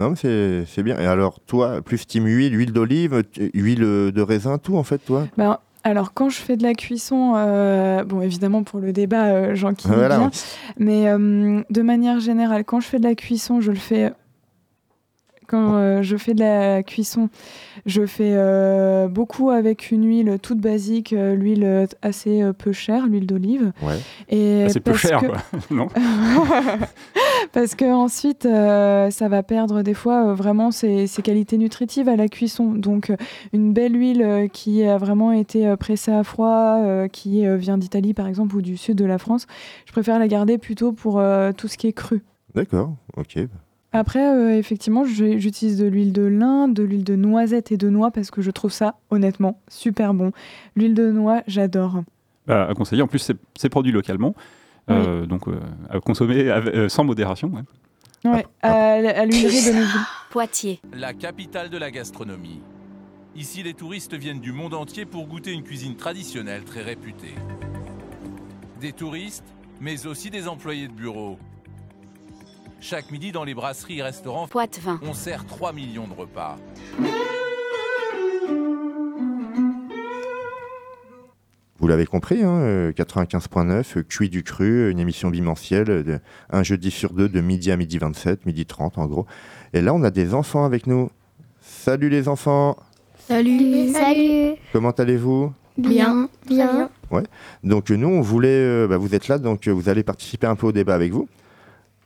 Non, 0.00 0.10
mais 0.10 0.16
c'est 0.16 0.64
c'est 0.66 0.82
bien. 0.82 0.98
Et 0.98 1.06
alors, 1.06 1.40
toi, 1.40 1.82
plus 1.82 2.06
team 2.06 2.24
huile, 2.24 2.58
huile 2.58 2.72
d'olive, 2.72 3.22
huile 3.54 3.80
de 3.80 4.22
raisin, 4.22 4.58
tout 4.58 4.76
en 4.76 4.82
fait, 4.82 4.98
toi? 4.98 5.26
Ben, 5.36 5.58
alors, 5.82 6.12
quand 6.12 6.28
je 6.28 6.38
fais 6.38 6.56
de 6.56 6.62
la 6.62 6.74
cuisson, 6.74 7.34
euh, 7.36 8.04
bon, 8.04 8.20
évidemment, 8.20 8.62
pour 8.62 8.80
le 8.80 8.92
débat, 8.92 9.26
euh, 9.26 9.54
j'en 9.54 9.72
Voilà. 9.84 10.30
Mais 10.78 11.08
euh, 11.08 11.62
de 11.70 11.82
manière 11.82 12.20
générale, 12.20 12.64
quand 12.64 12.80
je 12.80 12.86
fais 12.86 12.98
de 12.98 13.04
la 13.04 13.14
cuisson, 13.14 13.60
je 13.60 13.70
le 13.70 13.78
fais. 13.78 14.12
Quand 15.50 15.74
euh, 15.74 16.02
je 16.02 16.16
fais 16.16 16.32
de 16.32 16.38
la 16.40 16.84
cuisson, 16.84 17.28
je 17.84 18.06
fais 18.06 18.34
euh, 18.34 19.08
beaucoup 19.08 19.50
avec 19.50 19.90
une 19.90 20.06
huile 20.06 20.38
toute 20.40 20.58
basique, 20.58 21.12
euh, 21.12 21.34
l'huile 21.34 21.88
assez 22.02 22.42
peu 22.56 22.70
chère, 22.70 23.08
l'huile 23.08 23.26
d'olive. 23.26 23.72
Ouais. 23.82 23.98
Et 24.28 24.66
Ah, 24.66 24.68
c'est 24.68 24.78
peu 24.78 24.94
cher, 24.94 25.18
que- 25.20 25.26
quoi. 25.26 25.38
non 25.72 25.88
parce 27.52 27.74
que 27.74 27.84
ensuite, 27.92 28.44
ça 28.44 29.28
va 29.28 29.42
perdre 29.42 29.82
des 29.82 29.94
fois 29.94 30.34
vraiment 30.34 30.70
ses, 30.70 31.06
ses 31.06 31.22
qualités 31.22 31.58
nutritives 31.58 32.08
à 32.08 32.14
la 32.14 32.28
cuisson. 32.28 32.72
Donc, 32.72 33.12
une 33.52 33.72
belle 33.72 33.96
huile 33.98 34.48
qui 34.52 34.84
a 34.84 34.98
vraiment 34.98 35.32
été 35.32 35.74
pressée 35.76 36.12
à 36.12 36.22
froid, 36.22 37.08
qui 37.12 37.44
vient 37.56 37.78
d'Italie 37.78 38.14
par 38.14 38.26
exemple 38.28 38.54
ou 38.56 38.62
du 38.62 38.76
sud 38.76 38.96
de 38.96 39.04
la 39.04 39.18
France, 39.18 39.46
je 39.86 39.92
préfère 39.92 40.18
la 40.18 40.28
garder 40.28 40.58
plutôt 40.58 40.92
pour 40.92 41.20
tout 41.56 41.66
ce 41.68 41.76
qui 41.76 41.88
est 41.88 41.92
cru. 41.92 42.22
D'accord, 42.54 42.94
ok. 43.16 43.38
Après, 43.92 44.24
euh, 44.24 44.56
effectivement, 44.56 45.04
j'utilise 45.04 45.76
de 45.78 45.86
l'huile 45.86 46.12
de 46.12 46.22
lin, 46.22 46.68
de 46.68 46.82
l'huile 46.82 47.02
de 47.04 47.16
noisette 47.16 47.72
et 47.72 47.76
de 47.76 47.88
noix 47.88 48.10
parce 48.12 48.30
que 48.30 48.40
je 48.40 48.50
trouve 48.52 48.70
ça, 48.72 48.94
honnêtement, 49.10 49.58
super 49.68 50.14
bon. 50.14 50.30
L'huile 50.76 50.94
de 50.94 51.10
noix, 51.10 51.42
j'adore. 51.48 52.02
Bah, 52.46 52.68
à 52.68 52.74
conseiller. 52.74 53.02
En 53.02 53.08
plus, 53.08 53.32
c'est, 53.56 53.68
produit 53.68 53.90
localement. 53.92 54.34
Euh, 54.90 55.26
donc, 55.26 55.46
euh, 55.48 55.58
à 55.88 56.00
consommer 56.00 56.50
avec- 56.50 56.74
euh, 56.74 56.88
sans 56.88 57.04
modération. 57.04 57.48
ouais. 57.48 57.62
Ouais, 58.30 58.44
à, 58.62 58.72
à 58.72 59.24
l'huilerie 59.24 59.64
de 59.64 59.72
Neuville. 59.72 60.00
Poitiers. 60.30 60.80
La 60.92 61.14
capitale 61.14 61.70
de 61.70 61.78
la 61.78 61.90
gastronomie. 61.90 62.60
Ici, 63.34 63.62
les 63.62 63.72
touristes 63.74 64.14
viennent 64.14 64.40
du 64.40 64.52
monde 64.52 64.74
entier 64.74 65.04
pour 65.06 65.26
goûter 65.26 65.52
une 65.52 65.62
cuisine 65.62 65.96
traditionnelle 65.96 66.64
très 66.64 66.82
réputée. 66.82 67.34
Des 68.80 68.92
touristes, 68.92 69.44
mais 69.80 70.06
aussi 70.06 70.30
des 70.30 70.48
employés 70.48 70.88
de 70.88 70.92
bureau. 70.92 71.38
Chaque 72.80 73.10
midi, 73.10 73.30
dans 73.32 73.44
les 73.44 73.54
brasseries 73.54 73.98
et 73.98 74.02
restaurants, 74.02 74.48
Poitevin. 74.48 74.98
on 75.02 75.12
sert 75.12 75.44
3 75.46 75.72
millions 75.72 76.08
de 76.08 76.14
repas. 76.14 76.56
Vous 81.78 81.88
l'avez 81.88 82.04
compris, 82.04 82.42
hein, 82.42 82.58
euh, 82.60 82.92
95.9, 82.92 83.96
euh, 83.96 84.02
Cuit 84.02 84.28
du 84.28 84.42
Cru, 84.42 84.90
une 84.90 84.98
émission 84.98 85.30
bimensielle, 85.30 85.88
euh, 85.90 86.02
de- 86.02 86.18
un 86.50 86.62
jeudi 86.62 86.90
sur 86.90 87.10
deux, 87.14 87.28
de 87.28 87.40
midi 87.40 87.70
à 87.70 87.76
midi 87.76 87.96
27, 87.96 88.44
midi 88.44 88.66
30 88.66 88.98
en 88.98 89.06
gros. 89.06 89.24
Et 89.72 89.80
là, 89.80 89.94
on 89.94 90.02
a 90.02 90.10
des 90.10 90.34
enfants 90.34 90.64
avec 90.66 90.86
nous. 90.86 91.10
Salut 91.62 92.10
les 92.10 92.28
enfants, 92.28 92.76
Salut. 93.26 93.88
Salut. 93.92 94.56
comment 94.74 94.90
allez-vous? 94.90 95.52
Bien. 95.78 96.28
Bien. 96.46 96.90
Ouais. 97.10 97.22
Donc 97.64 97.90
euh, 97.90 97.96
nous, 97.96 98.08
on 98.08 98.20
voulait, 98.20 98.48
euh, 98.50 98.86
bah, 98.86 98.98
vous 98.98 99.14
êtes 99.14 99.28
là, 99.28 99.38
donc 99.38 99.66
euh, 99.66 99.70
vous 99.70 99.88
allez 99.88 100.02
participer 100.02 100.46
un 100.46 100.56
peu 100.56 100.66
au 100.66 100.72
débat 100.72 100.94
avec 100.94 101.12
vous, 101.12 101.28
euh, 101.30 101.49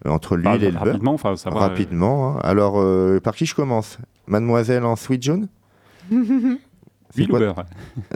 entre 0.06 0.36
l'huile 0.36 0.62
et 0.64 0.70
le 0.70 0.72
beurre. 0.72 0.84
rapidement, 0.84 1.14
enfin, 1.14 1.36
ça 1.36 1.50
va, 1.50 1.56
euh, 1.56 1.60
Rapidement. 1.60 2.36
hein. 2.36 2.40
Alors, 2.42 2.74
euh, 2.80 3.20
par 3.20 3.34
qui 3.34 3.46
je 3.46 3.54
commence? 3.54 3.98
Mademoiselle 4.26 4.84
en 4.84 4.96
sweet 4.96 5.22
jaune? 5.22 5.48
Huile 6.10 7.30
ou 7.32 7.38
beurre? 7.38 7.64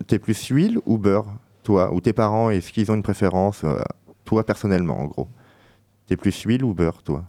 T'es 0.06 0.18
plus 0.18 0.46
huile 0.48 0.78
ou 0.86 0.98
beurre, 0.98 1.26
toi? 1.62 1.92
Ou 1.94 2.00
tes 2.00 2.12
parents, 2.12 2.50
est-ce 2.50 2.72
qu'ils 2.72 2.90
ont 2.90 2.94
une 2.94 3.02
préférence 3.02 3.62
euh, 3.64 3.78
Toi, 4.24 4.44
personnellement, 4.44 4.98
en 5.00 5.06
gros? 5.06 5.28
T'es 6.06 6.16
plus 6.16 6.38
huile 6.42 6.64
ou 6.64 6.74
beurre, 6.74 7.02
toi? 7.02 7.24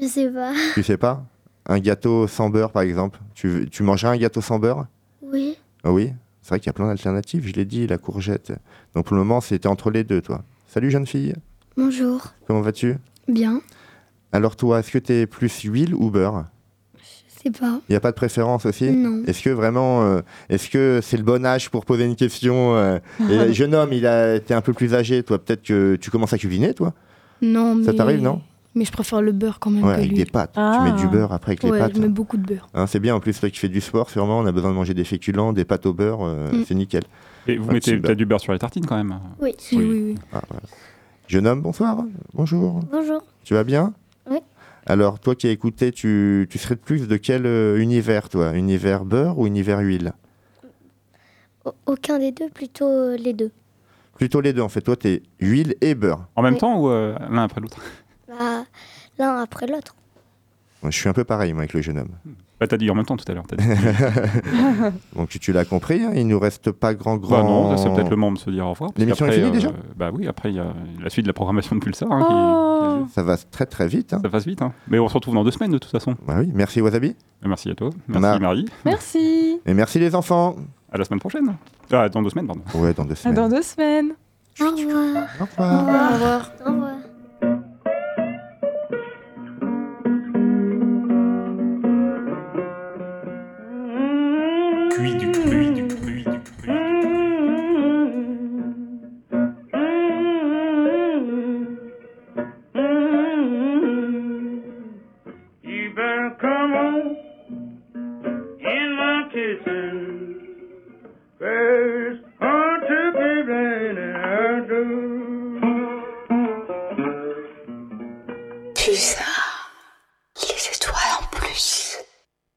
Je 0.00 0.06
sais 0.06 0.28
pas. 0.30 0.52
Tu 0.74 0.82
sais 0.82 0.96
pas? 0.96 1.24
Un 1.66 1.78
gâteau 1.78 2.26
sans 2.26 2.50
beurre, 2.50 2.72
par 2.72 2.82
exemple? 2.82 3.20
Tu, 3.34 3.68
tu 3.70 3.82
mangerais 3.82 4.16
un 4.16 4.18
gâteau 4.18 4.40
sans 4.40 4.58
beurre? 4.58 4.86
Oui. 5.22 5.56
Ah 5.84 5.92
Oui? 5.92 6.12
C'est 6.42 6.48
vrai 6.50 6.58
qu'il 6.60 6.66
y 6.68 6.70
a 6.70 6.72
plein 6.72 6.86
d'alternatives, 6.88 7.46
je 7.46 7.52
l'ai 7.52 7.64
dit, 7.66 7.86
la 7.86 7.98
courgette. 7.98 8.52
Donc 8.94 9.04
pour 9.04 9.14
le 9.14 9.22
moment, 9.22 9.40
c'était 9.40 9.68
entre 9.68 9.90
les 9.90 10.04
deux, 10.04 10.22
toi. 10.22 10.42
Salut, 10.68 10.90
jeune 10.90 11.06
fille. 11.06 11.34
Bonjour. 11.76 12.22
Comment 12.46 12.62
vas-tu? 12.62 12.96
Bien. 13.30 13.60
Alors 14.32 14.56
toi, 14.56 14.80
est-ce 14.80 14.90
que 14.90 14.98
t'es 14.98 15.26
plus 15.26 15.52
huile 15.62 15.94
ou 15.94 16.10
beurre? 16.10 16.44
Je 16.96 17.48
sais 17.48 17.50
pas. 17.58 17.80
Il 17.88 17.92
n'y 17.92 17.96
a 17.96 18.00
pas 18.00 18.10
de 18.10 18.16
préférence 18.16 18.66
aussi? 18.66 18.90
Non. 18.90 19.22
Est-ce 19.26 19.42
que 19.42 19.50
vraiment, 19.50 20.02
euh, 20.02 20.20
est-ce 20.50 20.68
que 20.68 21.00
c'est 21.02 21.16
le 21.16 21.22
bon 21.22 21.44
âge 21.46 21.70
pour 21.70 21.84
poser 21.86 22.04
une 22.04 22.16
question 22.16 22.76
euh, 22.76 22.98
et 23.30 23.36
le 23.46 23.52
jeune 23.52 23.74
homme, 23.74 23.92
il 23.92 24.06
a 24.06 24.36
été 24.36 24.52
un 24.54 24.60
peu 24.60 24.72
plus 24.72 24.94
âgé, 24.94 25.22
toi, 25.22 25.38
peut-être 25.42 25.62
que 25.62 25.96
tu 25.96 26.10
commences 26.10 26.32
à 26.32 26.38
cuisiner, 26.38 26.74
toi? 26.74 26.92
Non, 27.42 27.74
mais. 27.74 27.84
Ça 27.84 27.94
t'arrive, 27.94 28.20
non? 28.22 28.42
Mais 28.76 28.84
je 28.84 28.92
préfère 28.92 29.20
le 29.20 29.32
beurre 29.32 29.58
quand 29.58 29.70
même 29.70 29.82
Ouais, 29.82 29.94
que 29.94 29.98
avec 29.98 30.10
l'huile. 30.10 30.24
des 30.24 30.30
pâtes. 30.30 30.52
Tu 30.54 30.80
mets 30.84 30.92
du 30.92 31.08
beurre 31.08 31.32
après 31.32 31.52
avec 31.52 31.62
les 31.64 31.70
ouais, 31.72 31.78
pâtes. 31.80 31.96
je 31.96 32.00
mets 32.00 32.08
beaucoup 32.08 32.36
de 32.36 32.46
beurre. 32.46 32.68
Hein, 32.74 32.86
c'est 32.86 33.00
bien, 33.00 33.16
en 33.16 33.20
plus, 33.20 33.40
toi 33.40 33.50
qui 33.50 33.58
fais 33.58 33.68
du 33.68 33.80
sport, 33.80 34.10
sûrement, 34.10 34.38
on 34.38 34.46
a 34.46 34.52
besoin 34.52 34.70
de 34.70 34.76
manger 34.76 34.94
des 34.94 35.02
féculents, 35.02 35.52
des 35.52 35.64
pâtes 35.64 35.86
au 35.86 35.92
beurre, 35.92 36.20
euh, 36.22 36.52
Mm. 36.52 36.64
c'est 36.68 36.74
nickel. 36.76 37.02
Et 37.48 37.56
vous 37.56 37.64
mettez 37.66 37.80
petit 37.80 37.90
beurre. 37.94 38.02
peut-être 38.02 38.18
du 38.18 38.26
beurre 38.26 38.40
sur 38.40 38.52
les 38.52 38.60
tartines 38.60 38.86
quand 38.86 38.96
même 38.96 39.18
Oui. 39.40 39.54
Oui, 39.72 39.84
oui. 39.84 40.14
Ah. 40.32 40.42
Jeune 41.30 41.46
homme, 41.46 41.62
bonsoir. 41.62 41.96
Bonjour. 42.34 42.80
Bonjour. 42.90 43.22
Tu 43.44 43.54
vas 43.54 43.62
bien 43.62 43.94
Oui. 44.28 44.38
Alors, 44.84 45.20
toi 45.20 45.36
qui 45.36 45.46
as 45.46 45.52
écouté, 45.52 45.92
tu, 45.92 46.48
tu 46.50 46.58
serais 46.58 46.74
de 46.74 46.80
plus 46.80 47.06
de 47.06 47.16
quel 47.16 47.46
euh, 47.46 47.78
univers, 47.78 48.28
toi? 48.28 48.50
Univers 48.56 49.04
beurre 49.04 49.38
ou 49.38 49.46
univers 49.46 49.78
huile? 49.78 50.12
Au- 51.64 51.72
Aucun 51.86 52.18
des 52.18 52.32
deux, 52.32 52.48
plutôt 52.48 52.88
euh, 52.88 53.16
les 53.16 53.32
deux. 53.32 53.52
Plutôt 54.16 54.40
les 54.40 54.52
deux, 54.52 54.60
en 54.60 54.68
fait. 54.68 54.80
Toi, 54.80 54.96
t'es 54.96 55.22
huile 55.38 55.76
et 55.80 55.94
beurre. 55.94 56.26
En 56.34 56.42
même 56.42 56.54
Oui. 56.54 56.58
temps 56.58 56.80
ou 56.80 56.88
euh, 56.88 57.16
l'un 57.30 57.44
après 57.44 57.60
l'autre? 57.60 57.78
Bah, 58.26 58.64
l'un 59.16 59.36
après 59.40 59.68
l'autre. 59.68 59.94
Je 60.82 60.90
suis 60.90 61.08
un 61.08 61.12
peu 61.12 61.22
pareil, 61.22 61.52
moi, 61.52 61.60
avec 61.60 61.74
le 61.74 61.80
jeune 61.80 61.98
homme. 61.98 62.10
Bah, 62.60 62.66
T'as 62.66 62.76
dit 62.76 62.90
en 62.90 62.94
même 62.94 63.06
temps 63.06 63.16
tout 63.16 63.24
à 63.30 63.34
l'heure. 63.34 63.44
Donc, 65.16 65.28
tu, 65.30 65.38
tu 65.38 65.52
l'as 65.52 65.64
compris, 65.64 66.02
hein, 66.02 66.12
il 66.14 66.26
nous 66.26 66.38
reste 66.38 66.70
pas 66.72 66.94
grand, 66.94 67.16
grand... 67.16 67.38
Bah 67.38 67.42
non, 67.42 67.76
c'est 67.76 67.88
peut-être 67.90 68.10
le 68.10 68.16
moment 68.16 68.32
de 68.32 68.38
se 68.38 68.50
dire 68.50 68.66
au 68.66 68.70
revoir. 68.70 68.90
L'émission 68.96 69.26
est 69.26 69.32
finie, 69.32 69.50
déjà 69.50 69.68
euh, 69.68 69.72
Bah 69.96 70.10
oui, 70.12 70.28
après 70.28 70.50
il 70.50 70.56
y 70.56 70.60
a 70.60 70.72
la 71.02 71.10
suite 71.10 71.24
de 71.24 71.30
la 71.30 71.34
programmation 71.34 71.74
de 71.76 71.80
Pulsar. 71.80 72.10
hein, 72.12 72.26
Oh. 72.30 73.04
qui- 73.06 73.12
Ça 73.12 73.22
va 73.22 73.36
très 73.36 73.66
très 73.66 73.86
vite. 73.88 74.12
hein. 74.12 74.20
Ça 74.22 74.28
passe 74.28 74.46
vite. 74.46 74.62
hein. 74.62 74.72
Mais 74.88 74.98
on 74.98 75.08
se 75.08 75.14
retrouve 75.14 75.34
dans 75.34 75.44
deux 75.44 75.50
semaines 75.50 75.72
de 75.72 75.78
toute 75.78 75.90
façon. 75.90 76.14
Bah 76.26 76.36
oui, 76.38 76.50
merci 76.54 76.80
Wasabi. 76.80 77.16
Merci 77.44 77.70
à 77.70 77.74
toi. 77.74 77.90
Merci 78.08 78.26
a- 78.26 78.38
Marie. 78.38 78.66
Merci. 78.84 79.58
Et 79.66 79.74
merci 79.74 79.98
les 79.98 80.14
enfants. 80.14 80.56
À 80.92 80.98
la 80.98 81.04
semaine 81.04 81.20
prochaine. 81.20 81.54
Ah, 81.92 82.08
dans 82.08 82.22
deux 82.22 82.30
semaines, 82.30 82.46
pardon. 82.46 82.62
Ouais, 82.74 82.92
dans 82.92 83.04
deux 83.04 83.12
À 83.12 83.16
semaines. 83.16 83.34
dans 83.36 83.48
deux 83.48 83.62
semaines. 83.62 84.10
Au 84.60 84.64
revoir. 84.66 85.26
Au 85.40 85.44
revoir. 85.44 85.72
Au 85.72 86.14
revoir. 86.14 86.50
Au 86.66 86.72
revoir. 86.72 86.94